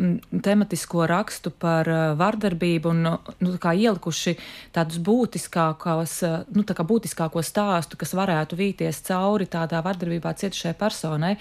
[0.43, 4.37] tematisko rakstu par uh, vardarbību un nu, tā ielikuši
[4.75, 11.37] tādus būtiskākos, uh, nu, tā būtiskāko stāstu, kas varētu vīties cauri tādā vardarbībā cietušai personai.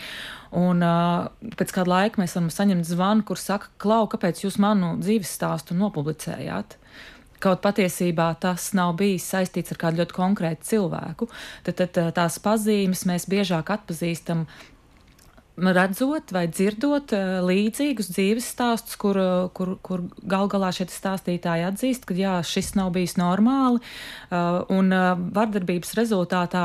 [0.57, 4.95] Un uh, pēc kāda laika mēs varam saņemt zvanu, kur saka, Klau, kāpēc jūs manu
[5.01, 6.77] dzīves stāstu nopublicējāt?
[7.39, 11.29] Kaut patiesībā tas nav bijis saistīts ar kādu ļoti konkrētu cilvēku,
[11.63, 14.43] tad, tad tās pazīmes mēs biežāk atpazīstam
[15.59, 21.65] redzot vai dzirdot uh, līdzīgus dzīves stāstus, kur, uh, kur, kur gal galā šie stāstītāji
[21.67, 23.81] atzīst, ka jā, šis nav bijis normāli.
[24.29, 24.93] Uh, un
[25.33, 26.63] vardarbības rezultātā,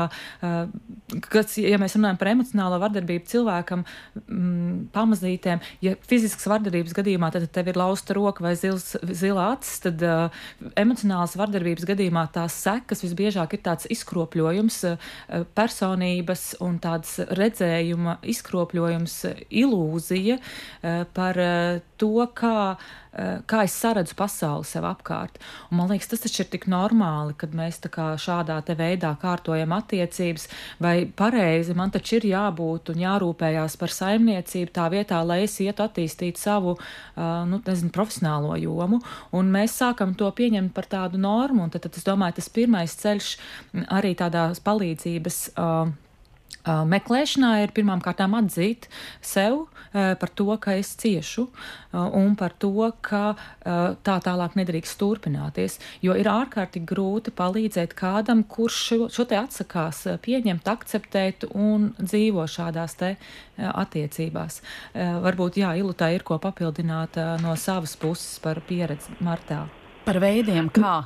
[1.29, 3.83] kas, ja mēs runājam par emocionālo vardarbību cilvēkam,
[4.21, 9.79] mm, pamazītēm, ja fiziskas vardarbības gadījumā tad tev ir lausta roka vai zils, zila acis,
[9.85, 10.03] tad
[10.79, 14.81] emocionālas vardarbības gadījumā tās sekas visbiežāk ir tāds izkropļojums
[15.57, 22.75] personības un tāds redzējuma izkropļojums izveidojums ilūzija eh, par eh, to, kā,
[23.13, 25.39] eh, kā es saredzu pasauli sev apkārt.
[25.71, 30.47] Un man liekas, tas taču ir tik normāli, kad mēs šādā veidā kārtojam attiecības,
[30.79, 35.83] vai pareizi man taču ir jābūt un jārūpējās par saimniecību tā vietā, lai es ietu
[35.85, 36.77] attīstīt savu,
[37.15, 39.01] nu, nezinu, profesionālo jomu.
[39.31, 42.97] Un mēs sākam to pieņemt par tādu normu, un tad, tad es domāju, tas pirmais
[43.01, 43.35] ceļš
[43.93, 45.43] arī tādās palīdzības.
[45.55, 45.93] Uh,
[46.65, 48.87] meklēšanā ir pirmām kārtām atzīt
[49.21, 53.35] sev uh, par to, ka es ciešu, uh, un par to, ka
[54.05, 55.77] tā tālāk nedrīkst turpināties.
[56.05, 62.45] Jo ir ārkārtīgi grūti palīdzēt kādam, kurš šo, šo te atsakās pieņemt, akceptēt un dzīvo
[62.51, 63.15] šādās te
[63.57, 64.61] attiecībās.
[65.25, 69.65] Varbūt, jā, Ilutā ir ko papildināt no savas puses par pieredzi Martā.
[70.05, 70.97] Par veidiem, kā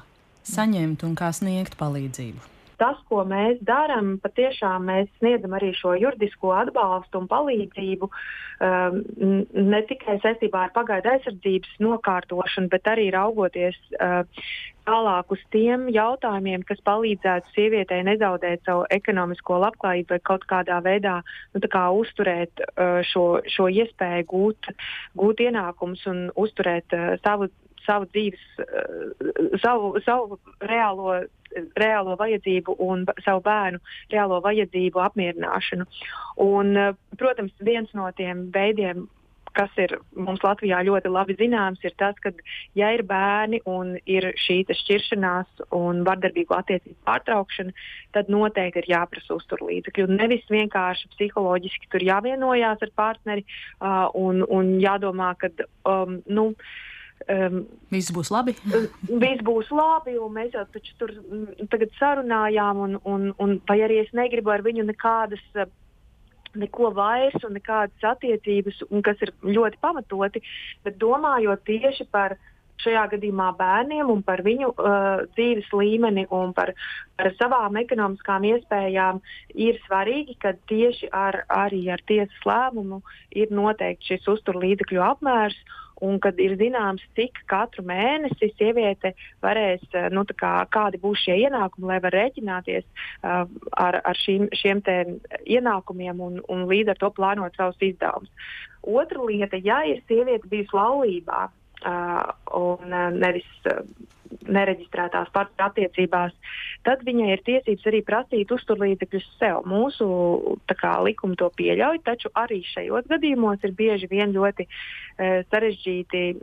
[0.50, 6.54] saņemt un kā sniegt palīdzību tas, ko mēs darām, patiešām mēs sniedzam arī šo juridisko
[6.56, 9.00] atbalstu un palīdzību um,
[9.54, 14.24] ne tikai saistībā ar pagaidu aizsardzības nokārtošanu, bet arī raugoties uh,
[14.90, 21.20] tālāk uz tiem jautājumiem, kas palīdzētu sievietei nezaudēt savu ekonomisko labklājību vai kaut kādā veidā
[21.54, 24.72] nu, kā uzturēt uh, šo, šo iespēju gūt,
[25.20, 27.52] gūt ienākumus un uzturēt uh, savu
[27.90, 31.20] savu dzīves, uh, savu, savu reālo
[31.80, 33.80] reālo vajadzību un savu bērnu
[34.14, 35.88] reālo vajadzību apmierināšanu.
[36.46, 39.08] Un, eh, protams, viens no tiem veidiem,
[39.54, 42.32] kas ir mums Latvijā ļoti labi zināms, ir tas, ka,
[42.76, 47.74] ja ir bērni un ir šī šķiršanās un vardarbīgu attiecību pārtraukšana,
[48.14, 50.08] tad noteikti ir jāprasa uzturlīdzekļi.
[50.20, 53.44] Nevis vienkārši psiholoģiski tur jāvienojās ar partneri
[53.82, 55.50] uh, un, un jādomā, ka.
[55.84, 56.54] Um, nu,
[57.30, 57.60] Um,
[57.94, 58.56] viss būs labi.
[59.24, 60.66] viss būs labi, un mēs jau
[60.98, 65.44] tur mm, tagad sarunājām, un, un, un vai arī es negribu ar viņu nekādas.
[66.58, 70.42] Neko vairs un nekādas attiecības, un kas ir ļoti pamatoti,
[70.82, 72.34] bet domājot tieši par
[72.82, 76.72] šajā gadījumā bērniem un par viņu uh, dzīves līmeni un par,
[77.20, 79.20] par savām ekonomiskām iespējām,
[79.54, 83.04] ir svarīgi, ka tieši ar, arī ar tiesas lēmumu
[83.38, 85.60] ir noteikts šis uzturlīdzekļu apmērs
[86.06, 91.38] un kad ir zināms, cik katru mēnesi sieviete varēs, eh, nu, kā, kādi būs šie
[91.46, 93.46] ienākumi, lai var rēķināties uh,
[93.78, 94.82] ar, ar šīm, šiem
[95.46, 98.32] ienākumiem un, un līdz ar to plānot savus izdevumus.
[98.82, 101.48] Otra lieta, ja ir sieviete bijusi laulībā
[101.86, 103.50] un nevis.
[104.50, 106.34] Nereģistrētās partneru attiecībās,
[106.86, 109.64] tad viņai ir tiesības arī prasīt uzturlīdzekļus sev.
[109.66, 110.06] Mūsu
[110.70, 116.38] kā, likumi to pieļauj, taču arī šajos gadījumos ir bieži vien ļoti e, sarežģīti e,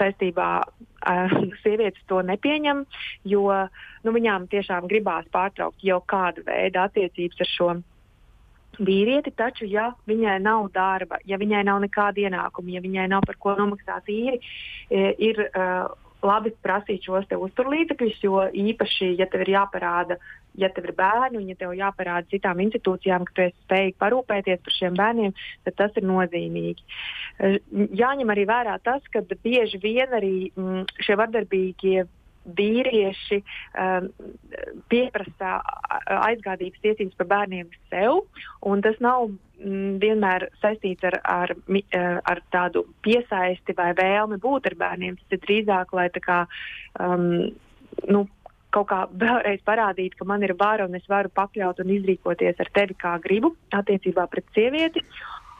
[0.00, 0.48] saistībā
[1.62, 2.82] sievietes to nepieņem,
[3.36, 3.44] jo
[4.04, 7.70] nu, viņām tiešām gribās pārtraukt jau kādu veidu attiecības ar šo
[8.78, 13.38] vīrieti, taču, ja viņai nav darba, ja viņai nav nekāda ienākuma, ja viņai nav par
[13.40, 14.38] ko nomaksāt īri,
[14.90, 15.88] ir uh,
[16.24, 20.18] labi prasīt šos uzturlīdzekļus, jo īpaši, ja tev ir jāparāda,
[20.58, 24.62] ja tev ir bērni un ja tev jāparāda citām institūcijām, ka tu esi spējīgs parūpēties
[24.64, 25.34] par šiem bērniem,
[25.66, 26.86] tad tas ir nozīmīgi.
[27.38, 27.58] Eh,
[28.02, 32.08] jāņem arī vērā tas, ka bieži vien arī mm, šie vardarbīgie
[32.58, 34.08] vīrieši um,
[34.92, 35.58] pieprasa
[36.18, 38.22] aizgādības tiesības par bērniem sev,
[38.66, 41.54] un tas nav mm, vienmēr saistīts ar, ar,
[42.32, 45.20] ar tādu piesaisti vai vēlmi būt ar bērniem.
[45.20, 46.42] Tas ir drīzāk, lai tā kā.
[46.98, 47.54] Um,
[48.08, 48.26] nu,
[48.74, 52.70] kaut kā vēlreiz parādīt, ka man ir vara un es varu pakļaut un izrīkoties ar
[52.76, 55.04] tevi kā gribu attiecībā pret sievieti.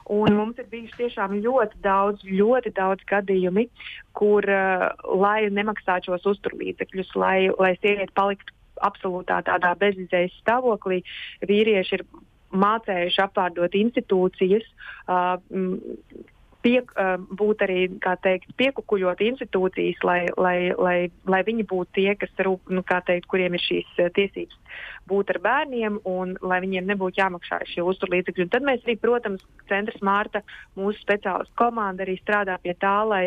[0.08, 3.66] Un mums ir bijuši tiešām ļoti daudz, ļoti daudz gadījumi,
[4.16, 4.86] kur, uh,
[5.20, 11.02] lai nemaksātu šos uzturlīdzekļus, lai, lai sieviete paliktu absolūtā tādā bezizējas stāvoklī,
[11.50, 12.06] vīrieši ir
[12.56, 14.64] mācējuši apvārdot institūcijas,
[15.10, 15.36] uh,
[16.62, 16.80] pie,
[17.38, 17.80] būt arī
[18.24, 20.96] teikt, piekukuļot institūcijas, lai, lai, lai,
[21.30, 24.58] lai viņi būtu tie, kas rūp, nu, teikt, kuriem ir šīs tiesības
[25.08, 28.48] būt ar bērniem un lai viņiem nebūtu jāmaksā šie uzturlīdzekļi.
[28.52, 30.42] Tad mēs arī, protams, Centrs Mārta,
[30.78, 33.24] mūsu speciālistu komanda arī strādā pie tā, lai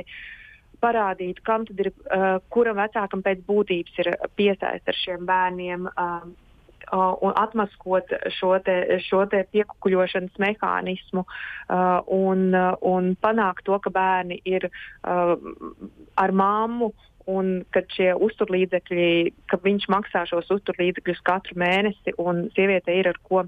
[0.81, 5.89] parādītu, kam tad ir, uh, kuram vecākam pēc būtības ir piesaist ar šiem bērniem.
[5.91, 6.31] Uh,
[6.91, 13.93] un atmaskot šo, te, šo te piekukuļošanas mehānismu uh, un, uh, un panākt to, ka
[13.93, 15.35] bērni ir uh,
[16.19, 16.91] ar māmu
[17.29, 23.19] un kad šie uzturlīdzekļi, ka viņš maksā šos uzturlīdzekļus katru mēnesi un sieviete ir ar
[23.27, 23.45] ko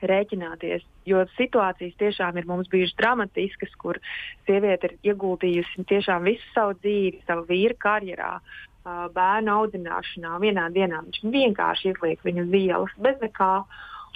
[0.00, 0.84] rēķināties.
[1.08, 4.00] Jo situācijas tiešām ir mums bijušas dramatiskas, kur
[4.48, 8.38] sieviete ir ieguldījusi tiešām visu savu dzīvi, savu vīru karjerā,
[8.84, 10.36] bērnu audzināšanā.
[10.42, 13.50] Vienā dienā viņš vienkārši izliek viņu uz ielas bez nekā,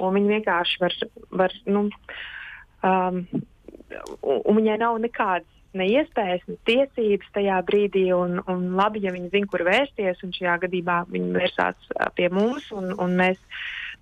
[0.01, 0.97] un viņi vienkārši var,
[1.43, 1.89] var nu,
[2.83, 3.21] um,
[4.23, 8.07] un viņai nav nekādas ne iespējas, ne tiesības tajā brīdī.
[8.17, 12.71] Un, un labi, ja viņi zina, kur vērsties, un šajā gadījumā viņi vērsās pie mums,
[12.75, 13.41] un, un mēs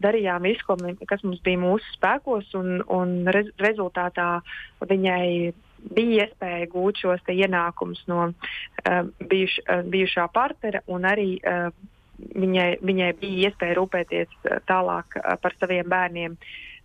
[0.03, 0.77] darījām visu,
[1.09, 4.43] kas mums bija mūsu spēkos, un, un rez, rezultātā
[4.89, 5.53] viņai
[5.91, 11.71] bija iespēja gūt šos ienākumus no uh, bijuš, uh, bijušā partnera, un arī uh,
[12.19, 16.37] viņai, viņai bija iespēja rūpēties uh, tālāk uh, par saviem bērniem,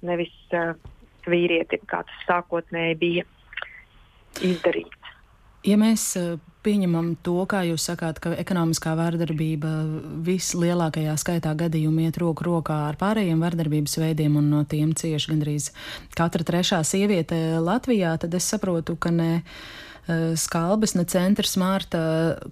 [0.08, 0.74] nevis uh,
[1.28, 3.28] vīrietim, kā tas sākotnēji bija
[4.46, 5.14] izdarīts.
[5.68, 6.14] Ja mēs
[6.68, 9.72] pieņemam to, kā jūs sakāt, ka ekonomiskā vardarbība
[10.28, 15.72] vislielākajā skaitā gadījumu iet roku rokā ar pārējiem vardarbības veidiem un no tiem cieši gandrīz
[16.18, 22.02] katra trešā sieviete Latvijā, tad es saprotu, ka ne eh, skalbes, ne centrs Mārta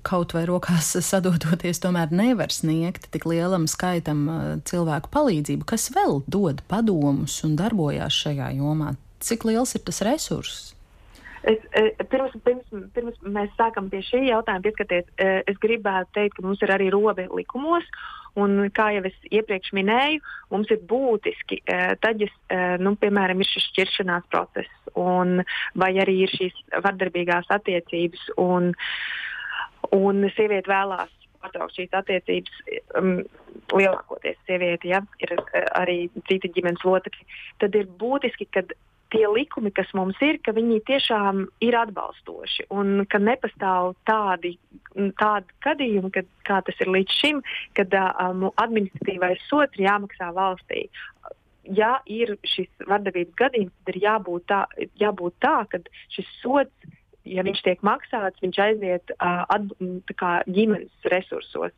[0.08, 6.21] kaut vai rokās sadodoties tomēr nevar sniegt tik lielam skaitam eh, cilvēku palīdzību, kas vēl
[6.32, 8.95] dod padomus un darbojās šajā jomā.
[9.25, 10.74] Cik liels ir tas resurss?
[11.45, 16.38] Es, e, pirms, pirms, pirms mēs sākam pie šī jautājuma pieskarties, e, es gribētu teikt,
[16.38, 17.86] ka mums ir arī robe likumos.
[18.36, 22.27] Un, kā jau es iepriekš minēju, mums ir būtiski, e, tad, ja,
[22.84, 25.38] nu, piemēram, ir šis šķiršanās process, un,
[25.79, 28.73] vai arī ir šīs vardarbīgās attiecības, un,
[29.95, 31.13] un sieviete vēlās
[31.45, 32.62] pārtraukt šīs attiecības.
[32.97, 33.19] Um,
[33.73, 35.31] lielākoties sieviete, ja ir
[35.77, 35.97] arī
[36.29, 37.25] citi ģimenes locekļi,
[37.63, 38.65] tad ir būtiski, ka
[39.13, 44.55] tie likumi, kas mums ir, ka viņi tiešām ir atbalstoši un ka nepastāv tādi,
[45.19, 47.41] tādi gadījumi, kad, kā tas ir līdz šim,
[47.77, 50.87] kad um, administratīvais sots ir jāmaksā valstī.
[51.75, 54.61] Ja ir šis vardarbības gadījums, tad ir jābūt tā,
[55.01, 55.81] jābūt tā ka
[56.13, 56.93] šis sots
[57.25, 59.67] ja viņš tiek maksāts, viņš aiziet uh, at,
[60.19, 61.73] kā, ģimenes resursos,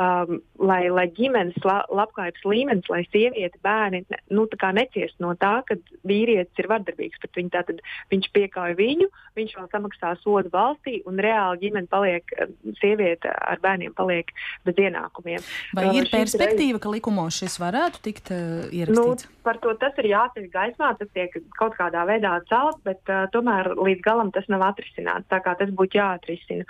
[0.00, 5.76] um, lai, lai ģimenes la, labklājības līmenis, lai sieviete, bērni nu, neciest no tā, ka
[6.06, 7.52] vīrietis ir vardarbīgs pret viņu.
[7.54, 7.80] Tātad
[8.12, 9.08] viņš piekāja viņu,
[9.38, 12.36] viņš vēl samaksā sodu valstī, un reāli ģimene paliek,
[12.80, 14.30] sieviete ar bērniem paliek
[14.68, 15.44] bez ienākumiem.
[15.76, 16.84] Vai uh, ir perspektīva, reiz...
[16.84, 19.26] ka likumos šis varētu tikt uh, ierakstīts?
[19.26, 23.24] Nu, par to tas ir jāceļ gaismā, tas tiek kaut kādā veidā celt, bet uh,
[23.34, 26.64] tomēr līdz galam tas nav atrisināts atrisināts tā, kā tas būtu jāatrisina.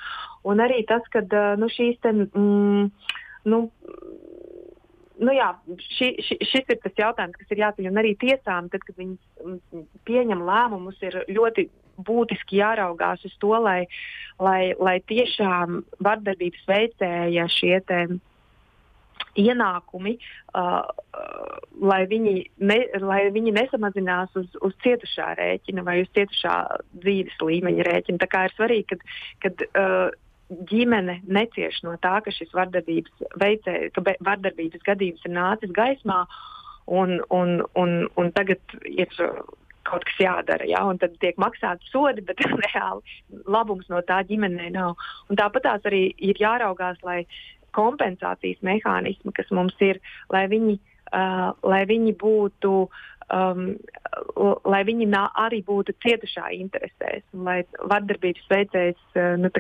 [0.44, 1.22] Un arī tas, ka
[1.56, 2.90] nu, šīs te, mm,
[3.46, 3.70] nu,
[5.20, 5.54] nu jā,
[5.96, 7.90] ši, ši, šis ir tas jautājums, kas ir.
[7.90, 11.68] Un arī tiesām, tad, kad viņas pieņem lēmumus, ir ļoti
[12.00, 13.86] būtiski jāraugās uz to, lai,
[14.38, 17.80] lai, lai tiešām vardarbības veicēja šie
[19.38, 20.16] ienākumi,
[20.54, 20.88] uh,
[21.82, 22.34] lai, viņi
[22.66, 26.56] ne, lai viņi nesamazinās uz, uz cietušā rēķina vai uz cietušā
[27.04, 28.22] dzīves līmeņa rēķina.
[28.22, 29.06] Tā kā ir svarīgi, kad,
[29.44, 30.10] kad uh,
[30.70, 36.24] ģimene necieš no tā, ka šis vardarbības, veicē, ka vardarbības gadījums ir nācis gaismā
[36.90, 39.14] un, un, un, un tagad ir
[39.86, 40.82] kaut kas jādara, ja?
[40.86, 44.98] un tad tiek maksāti sodi, bet reāli labums no tā ģimenei nav.
[45.30, 47.22] Un tāpat tās arī ir jāraugās, lai
[47.76, 50.00] kompensācijas mehānismi, kas mums ir,
[50.32, 50.76] lai viņi,
[51.12, 52.74] uh, lai viņi būtu
[53.30, 53.64] um,
[54.66, 57.58] lai viņi nā, arī būtu cietušā interesēs, un lai
[57.92, 59.50] vardarbības veicējs uh, nu,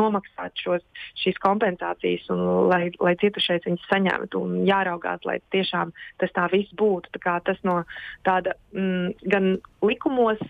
[0.00, 0.84] nomaksātu šos,
[1.22, 4.42] šīs kompensācijas, un lai, lai cietušais viņas saņemtu.
[4.44, 7.14] Un jāraugās, lai tiešām tas tā viss būtu.
[7.24, 7.82] Tā tas no
[8.26, 10.42] tāda mm, gan likumos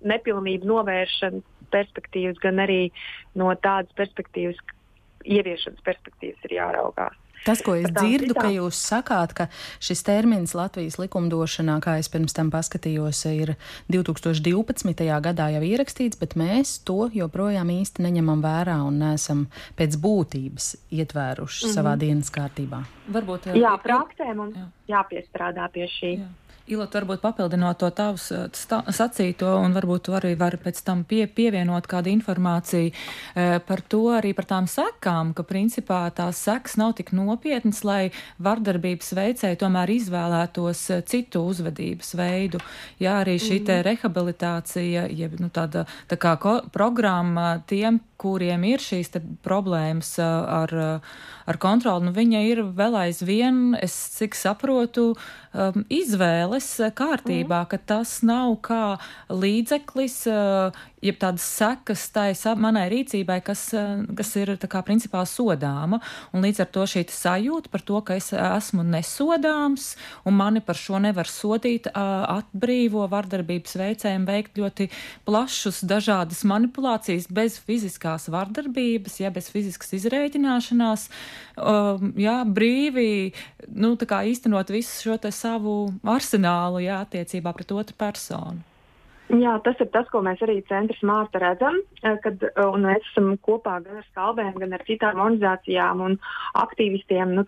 [0.00, 2.88] nepilnību novēršanas perspektīvas, gan arī
[3.38, 4.58] no tādas perspektīvas,
[5.24, 7.18] ieviešanas perspektīvas ir jāraugās.
[7.44, 9.46] Tas, ko es dzirdu, ka jūs sakāt, ka
[9.80, 13.54] šis termins Latvijas likumdošanā, kā es pirms tam paskatījos, ir
[13.88, 15.06] 2012.
[15.24, 19.46] gadā jau ierakstīts, bet mēs to joprojām īsti neņemam vērā un neesam
[19.80, 21.78] pēc būtības ietvēruši mm -hmm.
[21.78, 22.84] savā dienas kārtībā.
[23.08, 24.68] Varbūt, jā, praksē mums jā.
[24.98, 26.12] jāpiestrādā pie šī.
[26.20, 26.28] Jā.
[26.70, 28.28] Ilot, varbūt papildinot to tavs
[28.94, 34.04] sacīto, un varbūt tu arī vari pēc tam pie, pievienot kādu informāciju e, par to,
[34.14, 39.90] arī par tām sekām, ka principā tās sekas nav tik nopietnas, lai vardarbības veicēji tomēr
[39.96, 42.62] izvēlētos e, citu uzvedības veidu.
[43.02, 43.66] Jā, arī šī mm.
[43.66, 49.12] te rehabilitācija, jeb nu, tāda tā kā ko, programma tiem, kuriem ir šīs
[49.44, 50.26] problēmas e,
[50.60, 50.74] ar,
[51.50, 55.14] ar kontroli, nu viņa ir vēl aizvien, es cik saprotu,
[55.54, 57.68] um, izvēles kārtībā, mm.
[57.70, 58.84] ka tas nav kā
[59.32, 62.28] līdzeklis, uh, jeb tādas sekas tai
[62.60, 66.00] manai rīcībai, kas, uh, kas ir tā kā principā sodāma.
[66.34, 69.94] Un līdz ar to šī sajūta par to, ka es esmu nesodāms
[70.28, 74.90] un mani par šo nevar sodīt, uh, atbrīvo vardarbības veicējiem veikt ļoti
[75.28, 77.58] plašus dažādas manipulācijas bez
[78.10, 81.08] fiziskās vardarbības, ja bez fiziskas izrēķināšanās,
[81.56, 83.32] um, jā, brīvi,
[83.68, 88.60] nu, īstenot visu šo savu arsenālu jā, attiecībā pret otru personu.
[89.30, 92.50] Jā, tas ir tas, ko mēs arī centrā Mārta redzam, eh, kad eh,
[92.82, 96.18] mēs esam kopā gan ar skalbēm, gan ar citām organizācijām un
[96.58, 97.36] aktīvistiem.
[97.36, 97.44] Nu,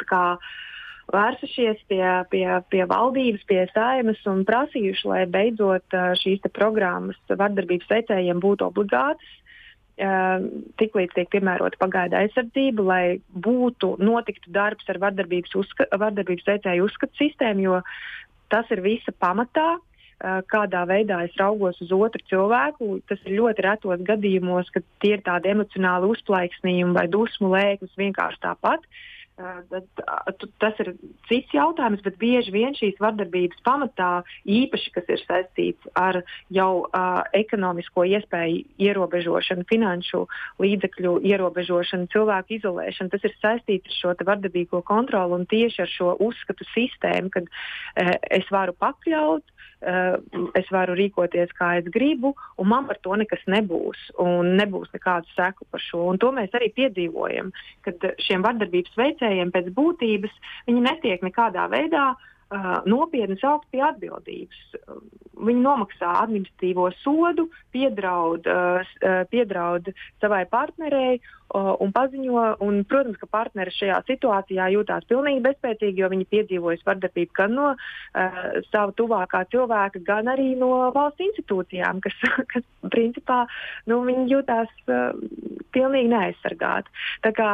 [1.10, 7.90] vērsušies pie, pie, pie valdības, pie saimas un prasījuši, lai beidzot eh, šīs programmas vardarbības
[7.90, 9.41] veicējiem būtu obligātas.
[10.80, 13.04] Tiklīdz tiek piemērota pagaida aizsardzība, lai
[13.44, 17.80] būtu notiktu darbs ar vardarbības, uzska, vardarbības veicēju uzskatu sistēmu, jo
[18.52, 19.76] tas ir visa pamatā,
[20.50, 22.98] kādā veidā es raugos uz otru cilvēku.
[23.10, 28.42] Tas ir ļoti retos gadījumos, kad tie ir tādi emocionāli uzplaiksnījumi vai dusmu lēkmes vienkārši
[28.44, 28.82] tāpat.
[28.82, 30.92] Uh, Tad, tas ir
[31.26, 34.10] cits jautājums, bet bieži vien šīs vardarbības pamatā,
[34.46, 36.20] īpaši kas ir saistīts ar
[36.54, 40.24] jau uh, ekonomisko iespēju ierobežošanu, finanšu
[40.62, 46.14] līdzekļu ierobežošanu, cilvēku izolēšanu, tas ir saistīts ar šo vardarbīgo kontroli un tieši ar šo
[46.28, 49.46] uzskatu sistēmu, kad uh, es varu pakļaut
[49.82, 54.00] es varu rīkoties, kā es gribu, un man par to nekas nebūs,
[54.60, 56.04] nebūs nekādu seku par šo.
[56.12, 57.50] Un to mēs arī piedzīvojam,
[57.86, 60.36] kad šiem vardarbības veicējiem pēc būtības
[60.68, 62.28] viņi netiek nekādā veidā uh,
[62.88, 64.62] nopietni saukt pie atbildības.
[65.42, 68.46] Viņi nomaksā administratīvo sodu, piedraud,
[69.32, 69.88] piedraud
[70.20, 71.20] savai partnerei
[71.52, 77.36] un paziņo, un, protams, ka partneris šajā situācijā jūtās pilnīgi bezspēcīgi, jo viņi piedzīvojas vardarbību
[77.36, 78.38] gan no uh,
[78.70, 82.16] sava tuvākā cilvēka, gan arī no valsts institūcijām, kas,
[82.52, 83.42] kas principā
[83.90, 84.00] nu,
[84.30, 85.10] jūtās uh,
[85.76, 86.92] pilnīgi neaizsargāti.
[87.26, 87.50] Tā kā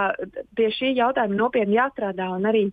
[0.59, 2.69] pie šī jautājuma nopietni jāstrādā un arī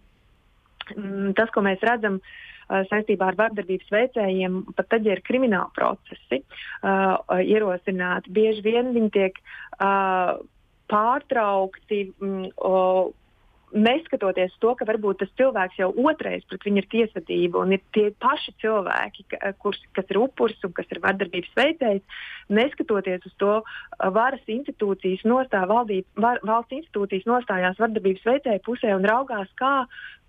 [1.38, 6.42] tas, ko mēs redzam uh, saistībā ar vardarbības veicējiem, pat tad, ja ir krimināli procesi
[6.42, 10.42] uh, ierosināti, bieži vien viņi tiek uh,
[10.92, 12.02] pārtraukti.
[12.22, 13.14] Mm, uh,
[13.76, 18.06] neskatoties to, ka varbūt tas cilvēks jau otrais pret viņu ir tiesvedība un ir tie
[18.24, 22.22] paši cilvēki, ka, kurs, kas ir upuris un kas ir vardarbības veicējs,
[22.56, 23.56] neskatoties uz to,
[24.16, 29.74] varas institūcijas nostāja, valdība, var, valsts institūcijas nostājās vardarbības veicēju pusē un raugās, kā,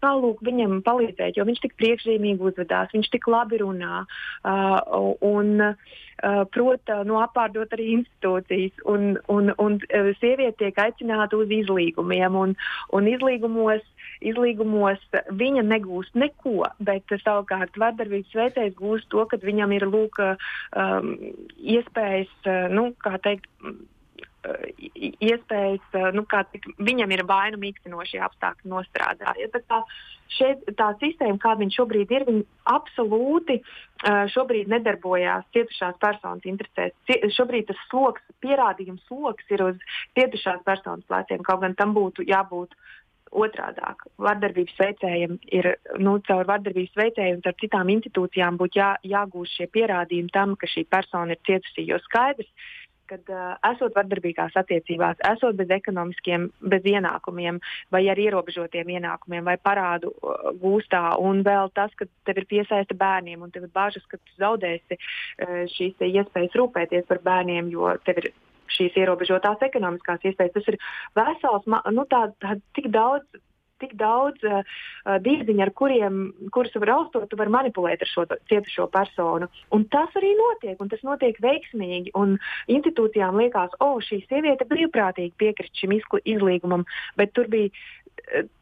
[0.05, 4.79] kā lūk, viņam palīdzēt, jo viņš tik priekšzīmīgi uzvedās, viņš tik labi runā uh,
[5.25, 8.85] un uh, prot uh, no apārdot arī institūcijas.
[8.93, 12.55] Un, un, un uh, sieviete tiek aicināta uz izlīgumiem, un,
[12.97, 13.85] un izlīgumos,
[14.27, 15.03] izlīgumos
[15.41, 21.13] viņa negūst neko, bet savukārt vardarbības veicējs gūst to, ka viņam ir lūk, um,
[21.57, 23.49] iespējas, uh, nu, kā teikt,
[24.97, 29.37] iespējas, nu, kā tik, viņam ir vainu mīkstinošie apstākļi nostrādāja.
[29.41, 29.81] Ja, tā,
[30.37, 32.45] šeit, tā sistēma, kāda viņa šobrīd ir, viņa
[32.77, 33.61] absolūti
[34.35, 36.95] šobrīd nedarbojās cietušās personas interesēs.
[37.37, 39.81] Šobrīd tas sloks, pierādījums sloks ir uz
[40.19, 42.77] cietušās personas pleciem, kaut gan tam būtu jābūt
[43.37, 44.07] otrādāk.
[44.23, 45.69] Vardarbības veicējiem ir
[45.99, 50.71] nu, caur vardarbības veicēju un caur citām institūcijām būtu jā, jāgūst šie pierādījumi tam, ka
[50.71, 51.87] šī persona ir cietusi.
[51.91, 52.49] Jo skaidrs,
[53.11, 57.61] kad uh, esot vardarbīgās attiecībās, esot bez ekonomiskiem, bez ienākumiem
[57.95, 62.97] vai ar ierobežotiem ienākumiem vai parādu uh, gūstā, un vēl tas, ka tev ir piesaista
[62.99, 67.95] bērniem un tev ir bažas, ka tu zaudēsi uh, šīs iespējas rūpēties par bērniem, jo
[68.07, 68.33] tev ir
[68.77, 70.55] šīs ierobežotās ekonomiskās iespējas.
[70.57, 70.79] Tas ir
[71.17, 73.27] vesels, nu, tā, tā, tik daudz
[73.83, 74.62] tik daudz uh,
[75.24, 76.20] diedziņu, ar kuriem,
[76.55, 79.49] kurus var raustot, tu vari manipulēt ar šo cietušo personu.
[79.77, 82.14] Un tas arī notiek, un tas notiek veiksmīgi.
[82.18, 82.37] Un
[82.72, 86.87] institūcijām liekas, o, oh, šī sieviete brīvprātīgi piekrist šim izlīgumam,
[87.20, 87.72] bet tur bija,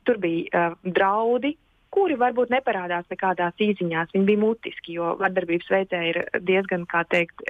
[0.09, 1.55] tur bija uh, draudi,
[1.95, 4.13] kuri varbūt neparādās nekādās īsiņās.
[4.15, 7.45] Viņi bija mutiski, jo vardarbības veicēji ir diezgan, kā teikt,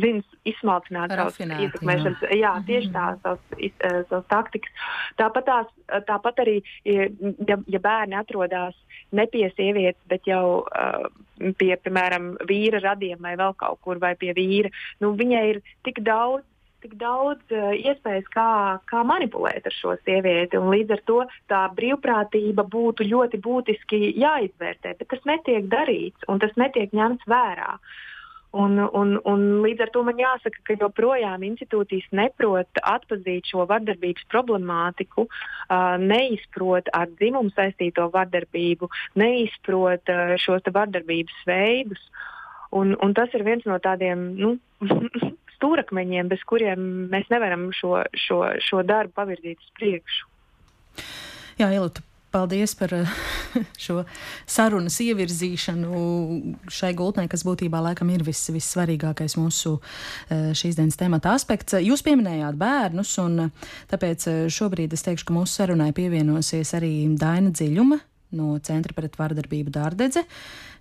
[0.00, 2.36] zina izsmalcināt savas ietekmēšanas, jā.
[2.42, 3.22] jā, tieši tā, mhm.
[3.24, 4.84] savas, uh, savas taktikas.
[5.20, 5.72] Tāpat, tās,
[6.08, 7.08] tāpat arī, ja,
[7.68, 8.76] ja bērni atrodas
[9.16, 11.08] ne pie sievietes, bet jau uh,
[11.60, 14.72] pie, piemēram, vīra radiem vai vēl kaut kur, vai pie vīra,
[15.04, 16.44] nu, viņai ir tik daudz
[16.82, 18.50] tik daudz uh, iespējas, kā,
[18.90, 20.60] kā manipulēt ar šo sievieti.
[20.60, 26.54] Līdz ar to tā brīvprātība būtu ļoti būtiski jāizvērtē, bet tas netiek darīts un tas
[26.60, 27.74] netiek ņemts vērā.
[28.56, 34.24] Un, un, un līdz ar to man jāsaka, ka joprojām institūcijas neprot atzīt šo vardarbības
[34.32, 38.88] problemātiku, uh, neizprot ar dzimumu saistīto vardarbību,
[39.20, 42.00] neizprot uh, šos vardarbības veidus.
[42.72, 44.54] Un, un tas ir viens no tādiem nu,
[45.58, 50.28] stūrakmeņiem, bez kuriem mēs nevaram šo, šo, šo darbu pavirzīt uz priekšu.
[51.58, 53.08] Jā, Ilta, Paldies par eh,
[53.84, 54.02] šo
[54.46, 56.00] sarunas ievirzīšanu
[56.68, 61.78] šai gultnē, kas būtībā laikam ir viss, vissvarīgākais mūsu eh, šīs dienas temata aspekts.
[61.80, 67.54] Jūs pieminējāt bērnus, un eh, tāpēc šobrīd es teikšu, ka mūsu sarunai pievienosies arī Daina
[67.54, 68.02] Dziļuma
[68.36, 70.26] no Centra pret vardarbību Dārdedze.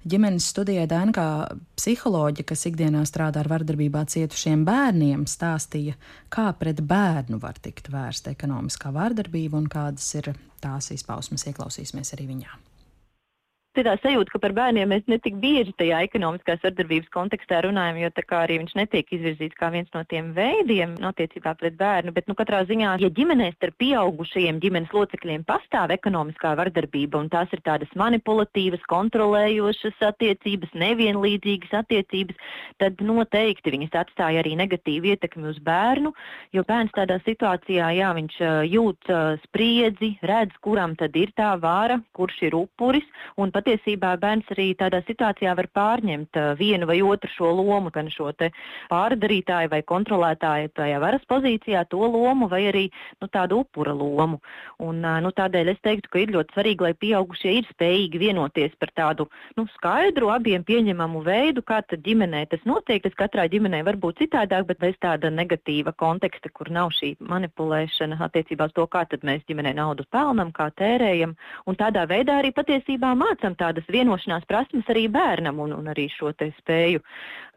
[0.07, 1.27] Ģimenes studijai Dēna kā
[1.75, 5.97] psiholoģija, kas ikdienā strādā ar vardarbībā cietušiem bērniem, stāstīja,
[6.31, 10.31] kā pret bērnu var tikt vērsta ekonomiskā vardarbība un kādas ir
[10.63, 11.47] tās izpausmes.
[11.51, 12.55] Ieklausīsimies arī viņā
[13.77, 18.09] ir tā sajūta, ka par bērniem mēs netik bieži tajā ekonomiskās vardarbības kontekstā runājam, jo
[18.15, 22.13] tā kā arī viņš netiek izvirzīts kā viens no tiem veidiem attiecībā pret bērnu.
[22.15, 27.53] Bet, nu, katrā ziņā, ja ģimenēs starp pieaugušajiem ģimenes locekļiem pastāv ekonomiskā vardarbība un tās
[27.55, 32.39] ir tādas manipulatīvas, kontrolējošas attiecības, nevienlīdzīgas attiecības,
[32.81, 36.13] tad noteikti viņas atstāja arī negatīvu ietekmi uz bērnu,
[36.55, 38.39] jo bērns tādā situācijā, jā, viņš
[38.71, 39.11] jūt
[39.45, 43.05] spriedzi, redz, kuram tad ir tā vāra, kurš ir upuris,
[43.37, 47.91] un pat patiesībā bērns arī tādā situācijā var pārņemt uh, vienu vai otru šo lomu,
[47.91, 48.31] gan šo
[48.87, 52.85] pārdarītāju vai kontrolētāju tajā varas pozīcijā, to lomu vai arī
[53.21, 54.39] nu, tādu upura lomu.
[54.79, 58.75] Un, uh, nu, tādēļ es teiktu, ka ir ļoti svarīgi, lai pieaugušie ir spējīgi vienoties
[58.79, 63.03] par tādu nu, skaidru, abiem pieņemamu veidu, kā ģimenē tas notiek.
[63.03, 68.19] Tas katrā ģimenē var būt citādāk, bet bez tāda negatīva konteksta, kur nav šī manipulēšana
[68.29, 71.35] attiecībā uz to, kā mēs ģimenē naudu pelnam, kā tērējam.
[71.67, 76.33] Un tādā veidā arī patiesībā mācām tādas vienošanās prasmes arī bērnam un, un arī šo
[76.33, 77.03] spēju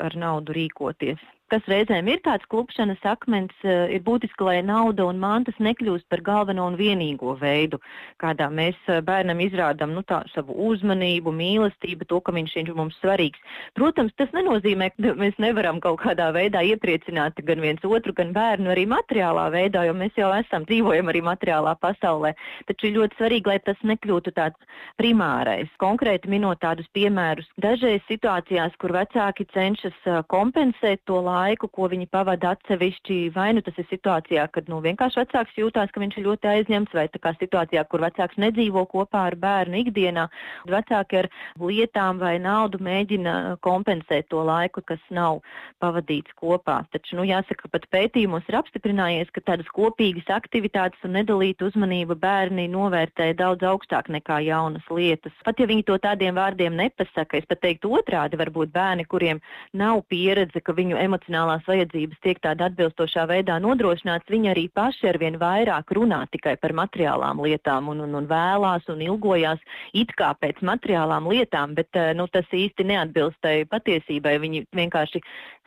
[0.01, 1.21] ar naudu rīkoties
[1.51, 6.23] kas reizēm ir tāds klupšanas akmens, eh, ir būtiski, lai nauda un mantas nekļūst par
[6.25, 7.81] galveno un vienīgo veidu,
[8.23, 13.39] kādā mēs eh, bērnam izrādām nu, savu uzmanību, mīlestību, to, ka viņš ir mums svarīgs.
[13.75, 18.71] Protams, tas nenozīmē, ka mēs nevaram kaut kādā veidā iepriecināt gan viens otru, gan bērnu
[18.73, 22.35] arī materiālā veidā, jo mēs jau esam dzīvojam arī materiālā pasaulē.
[22.71, 24.59] Taču ir ļoti svarīgi, lai tas nekļūtu tāds
[25.01, 25.71] primārais.
[25.83, 31.89] Konkrēti minot tādus piemērus, dažreiz situācijās, kur vecāki cenšas eh, kompensēt to laiku, laiku, ko
[31.91, 36.19] viņi pavada atsevišķi, vai nu tas ir situācijā, kad nu, vienkārši vecāks jūtās, ka viņš
[36.19, 40.27] ir ļoti aizņemts, vai kā situācijā, kur vecāks nedzīvo kopā ar bērnu ikdienā,
[40.71, 41.29] vecāki ar
[41.61, 43.35] lietām vai naudu mēģina
[43.65, 45.41] kompensēt to laiku, kas nav
[45.83, 46.81] pavadīts kopā.
[46.95, 52.69] Taču, nu, jāsaka, pat pētījumos ir apstiprinājies, ka tādas kopīgas aktivitātes un nedalīta uzmanība bērni
[52.73, 55.35] novērtē daudz augstāk nekā jaunas lietas.
[55.47, 59.43] Pat ja viņi to tādiem vārdiem nepasaka, es pat teiktu otrādi, varbūt bērni, kuriem
[59.77, 65.09] nav pieredze, ka viņu emocionāli emocionālās vajadzības tiek tādā atbilstošā veidā nodrošināts, viņi arī paši
[65.09, 69.61] arvien vairāk runā tikai par materiālām lietām un, un, un vēlās un ilgojās
[69.95, 74.39] it kā pēc materiālām lietām, bet eh, nu, tas īsti neatbilst tai patiesībai.
[74.41, 75.21] Viņi vienkārši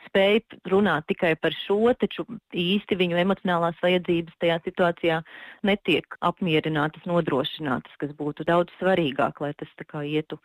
[0.08, 5.22] spēj runāt tikai par šo, taču īsti viņu emocionālās vajadzības tajā situācijā
[5.64, 10.38] netiek apmierinātas, nodrošinātas, kas būtu daudz svarīgāk, lai tas kā ietu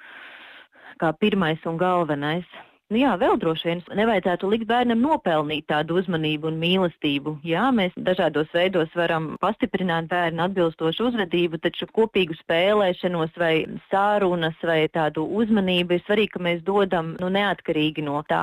[0.99, 2.47] kā pirmais un galvenais.
[2.89, 7.35] Nu, jā, vēl droši vien nevajadzētu likt bērnam nopelnīt tādu uzmanību un mīlestību.
[7.45, 13.51] Jā, mēs dažādos veidos varam pastiprināt bērnu atbilstošu uzvedību, taču kopīgu spēlēšanos vai
[13.91, 18.41] sārunas vai tādu uzmanību ir svarīgi, ka mēs dodam nu, neatkarīgi no tā.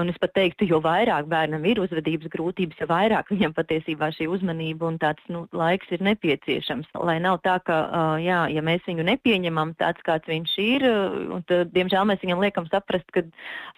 [0.00, 4.30] Un es pat teiktu, jo vairāk bērnam ir uzvedības grūtības, jo vairāk viņam patiesībā šī
[4.32, 6.88] uzmanība un tāds nu, laiks ir nepieciešams.
[6.96, 7.82] Lai nav tā, ka,
[8.24, 10.90] jā, ja mēs viņu nepieņemam tāds, kāds viņš ir,
[11.44, 13.28] tad, diemžēl mēs viņam liekam saprast, ka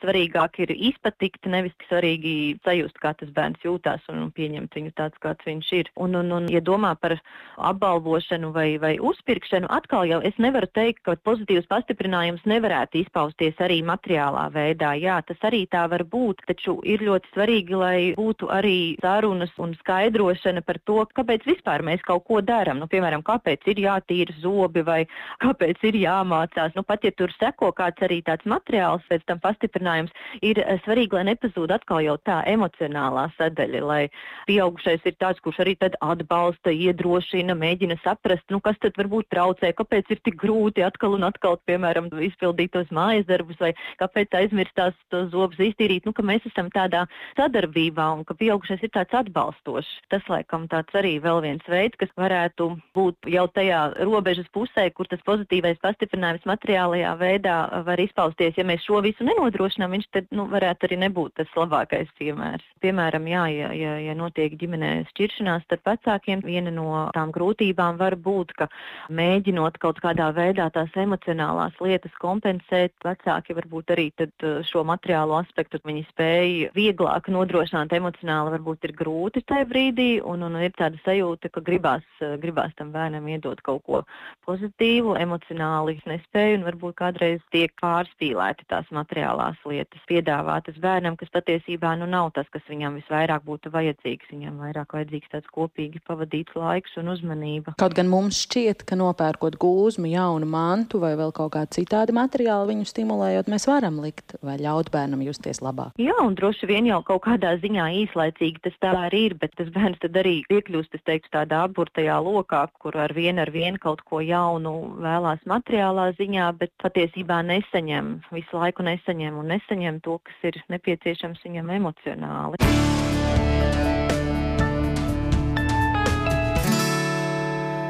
[0.04, 5.44] svarīgāk ir izpatikt, nevis svarīgi sajust, kā tas bērns jūtās un pieņemt viņu tāds, kāds
[5.48, 5.90] viņš ir.
[5.96, 7.16] Un, un, un ja domā par
[7.56, 13.80] apbalvošanu vai, vai uzpirkšanu, atkal jau es nevaru teikt, ka pozitīvs pastiprinājums nevarētu izpausties arī
[13.86, 14.94] materiālā veidā.
[15.00, 19.74] Jā, tas arī tā var būt, taču ir ļoti svarīgi, lai būtu arī sarunas un
[19.80, 22.80] skaidrošana par to, kāpēc vispār mēs kaut ko darām.
[22.82, 25.00] Nu, piemēram, kāpēc ir jātīra zobi vai
[25.44, 26.74] kāpēc ir jāmācās.
[26.76, 30.78] Nu, pat ja tur seko kāds arī tāds materiāls, pēc tam pastiprinājums, risinājums, ir eh,
[30.84, 34.08] svarīgi, lai nepazūd atkal jau tā emocionālā sadaļa, lai
[34.48, 40.10] pieaugušais ir tāds, kurš arī atbalsta, iedrošina, mēģina saprast, nu, kas tad varbūt traucē, kāpēc
[40.10, 44.94] ir tik grūti atkal un atkal, piemēram, izpildīt tos mājas darbus, vai kāpēc aizmirst tās
[45.10, 49.90] tos zobus iztīrīt, nu, ka mēs esam tādā sadarbībā un ka pieaugušais ir tāds atbalstošs.
[50.10, 55.08] Tas, laikam, tāds arī vēl viens veids, kas varētu būt jau tajā robežas pusē, kur
[55.10, 60.26] tas pozitīvais pastiprinājums materiālajā veidā var izpausties, ja mēs šo visu nenodrošinām bērnam viņš tad
[60.32, 62.64] nu, varētu arī nebūt tas labākais piemērs.
[62.80, 68.16] Piemēram, jā, ja, ja, ja notiek ģimenē šķiršanās starp vecākiem, viena no tām grūtībām var
[68.16, 68.68] būt, ka
[69.10, 75.80] mēģinot kaut kādā veidā tās emocionālās lietas kompensēt, vecāki varbūt arī uh, šo materiālo aspektu
[75.84, 81.50] viņi spēja vieglāk nodrošināt emocionāli, varbūt ir grūti tajā brīdī, un, un ir tāda sajūta,
[81.52, 84.02] ka gribās, uh, gribās tam bērnam iedot kaut ko
[84.46, 91.94] pozitīvu, emocionāli nespēju, un varbūt kādreiz tiek pārspīlēti tās materiālās lietas piedāvātas bērnam, kas patiesībā
[92.00, 94.30] nu, nav tas, kas viņam visvairāk būtu vajadzīgs.
[94.32, 97.76] Viņam vairāk vajadzīgs tāds kopīgi pavadīts laiks un uzmanība.
[97.80, 102.72] Kaut gan mums šķiet, ka nopērkot gūzmu, jaunu mantu vai vēl kaut kādu citādu materiālu
[102.72, 105.94] viņu stimulējot, mēs varam likt vai ļaut bērnam justies labāk.
[106.00, 109.70] Jā, un droši vien jau kaut kādā ziņā īslaicīgi tas tā arī ir, bet tas
[109.74, 114.02] bērns tad arī iekļūst, es teiktu, tādā aburtajā lokā, kur ar vienu ar vienu kaut
[114.08, 120.50] ko jaunu vēlās materiālā ziņā, bet patiesībā nesaņem, visu laiku nesaņem un nesaņem to, kas
[120.50, 122.64] ir nepieciešams viņam emocionāli.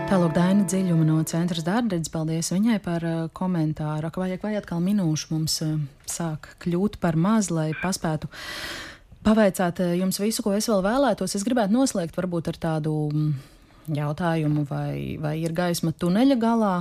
[0.04, 2.10] Tālāk Daina dziļuma no centra Dārdeģis.
[2.12, 4.06] Paldies viņai par uh, komentāru.
[4.06, 8.28] Ak, vajag vai atkal minūšu mums uh, sāk kļūt par maz, lai paspētu
[9.26, 11.34] pavaicāt uh, jums visu, ko es vēl vēlētos.
[11.34, 13.32] Es gribētu noslēgt varbūt ar tādu mm,
[13.96, 16.74] jautājumu, vai, vai ir gaisma tuneļa galā,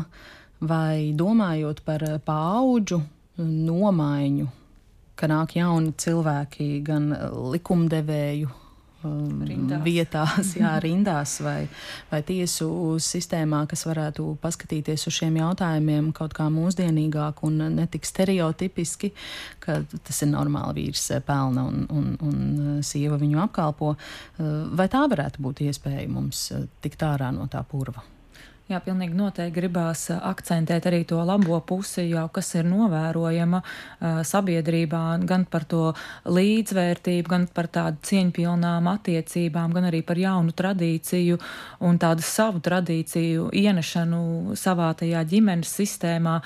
[0.61, 3.01] vai domājot par paauģu
[3.39, 4.51] nomaiņu
[5.19, 7.11] ka nāk jauni cilvēki gan
[7.53, 8.49] likumdevēju
[9.03, 9.81] um, rindās.
[9.85, 11.67] vietās, jā, rindās vai,
[12.11, 12.67] vai tiesu
[13.03, 19.13] sistēmā, kas varētu paskatīties uz šiem jautājumiem kaut kā mūsdienīgāk un netik stereotipiski,
[19.63, 23.93] ka tas ir normāli vīrs pelna un, un, un sieva viņu apkalpo.
[24.73, 26.49] Vai tā varētu būt iespēja mums
[26.83, 28.12] tikt ārā no tā purva?
[28.71, 34.21] Jā, pilnīgi noteikti gribās uh, akcentēt arī to labo pusi, jau kas ir novērojama uh,
[34.23, 35.89] sabiedrībā, gan par to
[36.31, 41.41] līdzvērtību, gan par tādu cieņpilnām attiecībām, gan arī par jaunu tradīciju
[41.83, 46.37] un tādu savu tradīciju ienešanu savā tajā ģimenes sistēmā.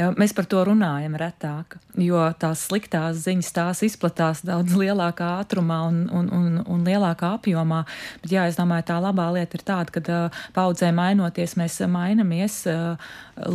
[0.00, 5.82] Jā, mēs par to runājam retāk, jo tās sliktās ziņas tās izplatās daudz lielākā ātrumā
[5.90, 7.84] un, un, un, un lielākā apjomā.
[8.24, 12.60] Bet jā, es domāju, tā labā lieta ir tāda, ka uh, paudzē mainoties mēs mainamies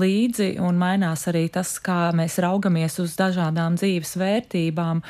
[0.04, 5.02] līdzi un mainās arī tas, kā mēs raugamies uz dažādām dzīves vērtībām.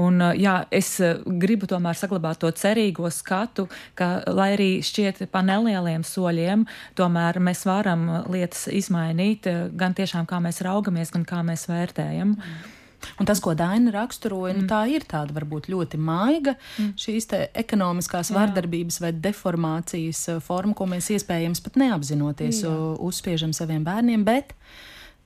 [0.00, 0.94] Un, jā, es
[1.26, 3.66] gribu tomēr saglabāt to cerīgo skatu,
[3.98, 6.66] ka, lai arī šķiet pa nelieliem soļiem,
[6.98, 12.36] tomēr mēs varam lietas izmainīt gan tiešām kā mēs raugamies, gan kā mēs vērtējam.
[12.36, 12.75] Mm.
[13.20, 14.66] Un tas, ko Daina raksturoja, nu, mm.
[14.66, 16.94] nu, tā ir tāda varbūt ļoti maiga mm.
[17.00, 17.30] šīs
[17.62, 18.40] ekonomiskās Jā.
[18.40, 22.74] vardarbības vai deformācijas uh, forma, ko mēs iespējams pat neapzinoties Jā.
[23.06, 24.56] uzspiežam saviem bērniem, bet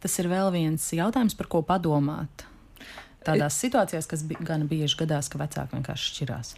[0.00, 2.50] tas ir vēl viens jautājums, par ko padomāt
[3.26, 6.52] tādās situācijās, kas bi gan bieži gadās, ka vecāki vienkārši šķirās.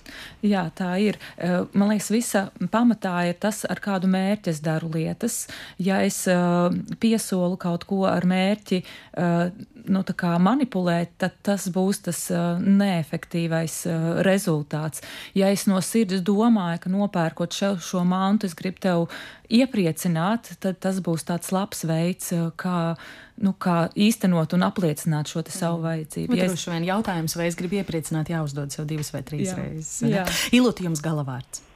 [0.47, 1.19] Jā, tā ir.
[1.37, 5.43] Eh, man liekas, visa pamatā ir tas, ar kādu mērķi es daru lietas.
[5.83, 6.71] Ja es uh,
[7.03, 9.51] piesolu kaut ko ar mērķi uh,
[9.89, 10.03] nu,
[10.43, 15.03] manipulēt, tad tas būs tas uh, neefektīvais uh, rezultāts.
[15.35, 19.09] Ja es no sirds domāju, ka nopērkot šo, šo mantu, es gribu tev
[19.53, 22.95] iepriecināt, tad tas būs tāds labs veids, uh, kā,
[23.43, 25.89] nu, kā īstenot un apliecināt šo savu mm.
[25.89, 26.39] vajadzību.
[26.39, 26.69] Ja es...
[26.69, 29.59] vien jautājums, vai es gribu iepriecināt, jāuzdod sev divas vai trīs jā.
[29.59, 29.99] reizes.
[30.07, 30.27] Jā.
[30.55, 31.67] Ilūti jums galavārds.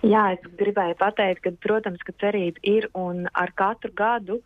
[0.00, 4.40] Jā, es gribēju pateikt, ka, protams, ka cerība ir un ar katru gadu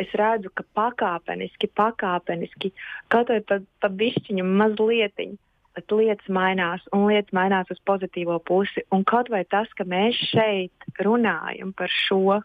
[0.00, 2.72] es redzu, ka pakāpeniski, pakāpeniski,
[3.12, 5.36] kaut vai pa, pa višķiņu mazlietiņu,
[5.76, 8.84] bet lietas mainās un lietas mainās uz pozitīvo pusi.
[8.94, 12.40] Un kaut vai tas, ka mēs šeit runājam par šo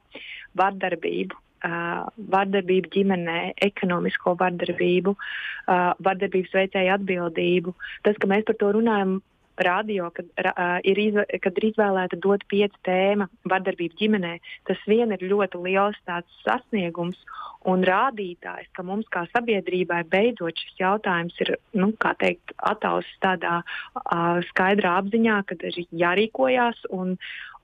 [0.60, 1.38] vardarbību,
[1.68, 3.40] uh, vardarbību ģimenē,
[3.70, 7.76] ekonomisko vardarbību, uh, vardarbības veicēju atbildību,
[8.08, 9.20] tas, ka mēs par to runājam
[9.66, 14.34] radio, kad, uh, ir, izvē, kad ir izvēlēta dot pieci tēma vardarbība ģimenē,
[14.70, 16.00] tas vien ir ļoti liels
[16.46, 17.20] sasniegums
[17.70, 21.92] un rādītājs, ka mums kā sabiedrībai beidzot šis jautājums ir nu,
[22.22, 27.18] teikt, attausis tādā uh, skaidrā apziņā, ka ir jārīkojās un,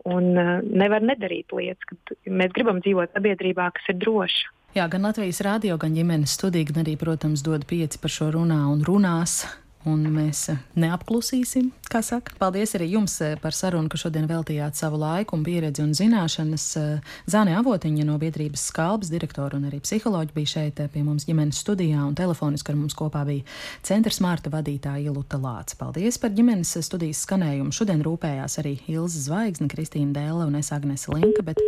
[0.05, 4.53] un uh, nevar nedarīt lietas, mēs gribam dzīvot sabiedrībā, kas ir droša.
[4.77, 8.59] Jā, gan Latvijas rādio, gan ģimenes studija, gan arī, protams, dod pieci par šo runā
[8.69, 9.45] un runās
[9.87, 12.35] un mēs eh, neapklusīsim, kā saka.
[12.41, 16.65] Paldies arī jums eh, par sarunu, ka šodien veltījāt savu laiku un pieredzi un zināšanas.
[16.81, 21.61] Eh, Zāne Avotiņa no biedrības skalbas direktora un arī psiholoģi bija šeit pie mums ģimenes
[21.63, 23.45] studijā un telefoniski ar mums kopā bija
[23.87, 25.77] centra smārta vadītāja Luta Lāca.
[25.79, 27.73] Paldies par ģimenes studijas skanējumu.
[27.75, 31.63] Šodien rūpējās arī Ilza Zvaigzne, Kristīna Dēle un es Agnese Linka, bet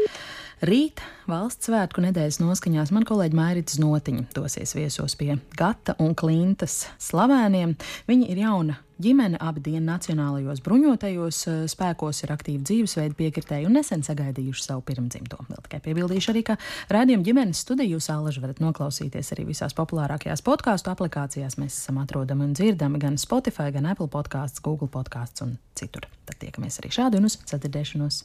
[0.59, 6.81] Rīt valsts svētku nedēļas noskaņās man kolēģi Mairits Notiņa dosies viesos pie Gata un Klintas
[6.99, 7.77] slavēniem.
[8.09, 13.75] Viņi ir jauna ģimene, abi dienu nacionālajos bruņotajos eh, spēkos ir aktīvi dzīvesveidi piekritēji un
[13.77, 15.37] nesen sagaidījuši savu pirmdzimto.
[15.45, 16.55] Vēl tikai piebildīšu arī, ka
[16.89, 21.59] rādījuma ģimenes studiju jūs alaži varat noklausīties arī visās populārākajās podkāstu aplikācijās.
[21.61, 26.07] Mēs esam atrodami un dzirdami gan Spotify, gan Apple podkāsts, Google podkāsts un citur.
[26.25, 28.23] Tad tiekamies arī šādi un uz sadzirdēšanos.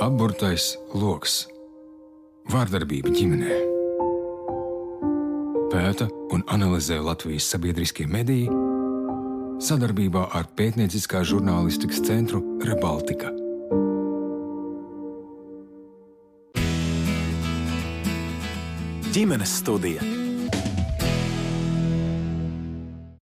[0.00, 1.42] Apburtais lokus-
[2.54, 3.60] vārdarbība ģimenē.
[5.70, 8.46] Pēta un analizē Latvijas sabiedriskie mediji
[9.60, 13.32] sadarbībā ar pētnieciskā žurnālistikas centru Rebaltika.
[19.10, 20.19] Ģimenes studija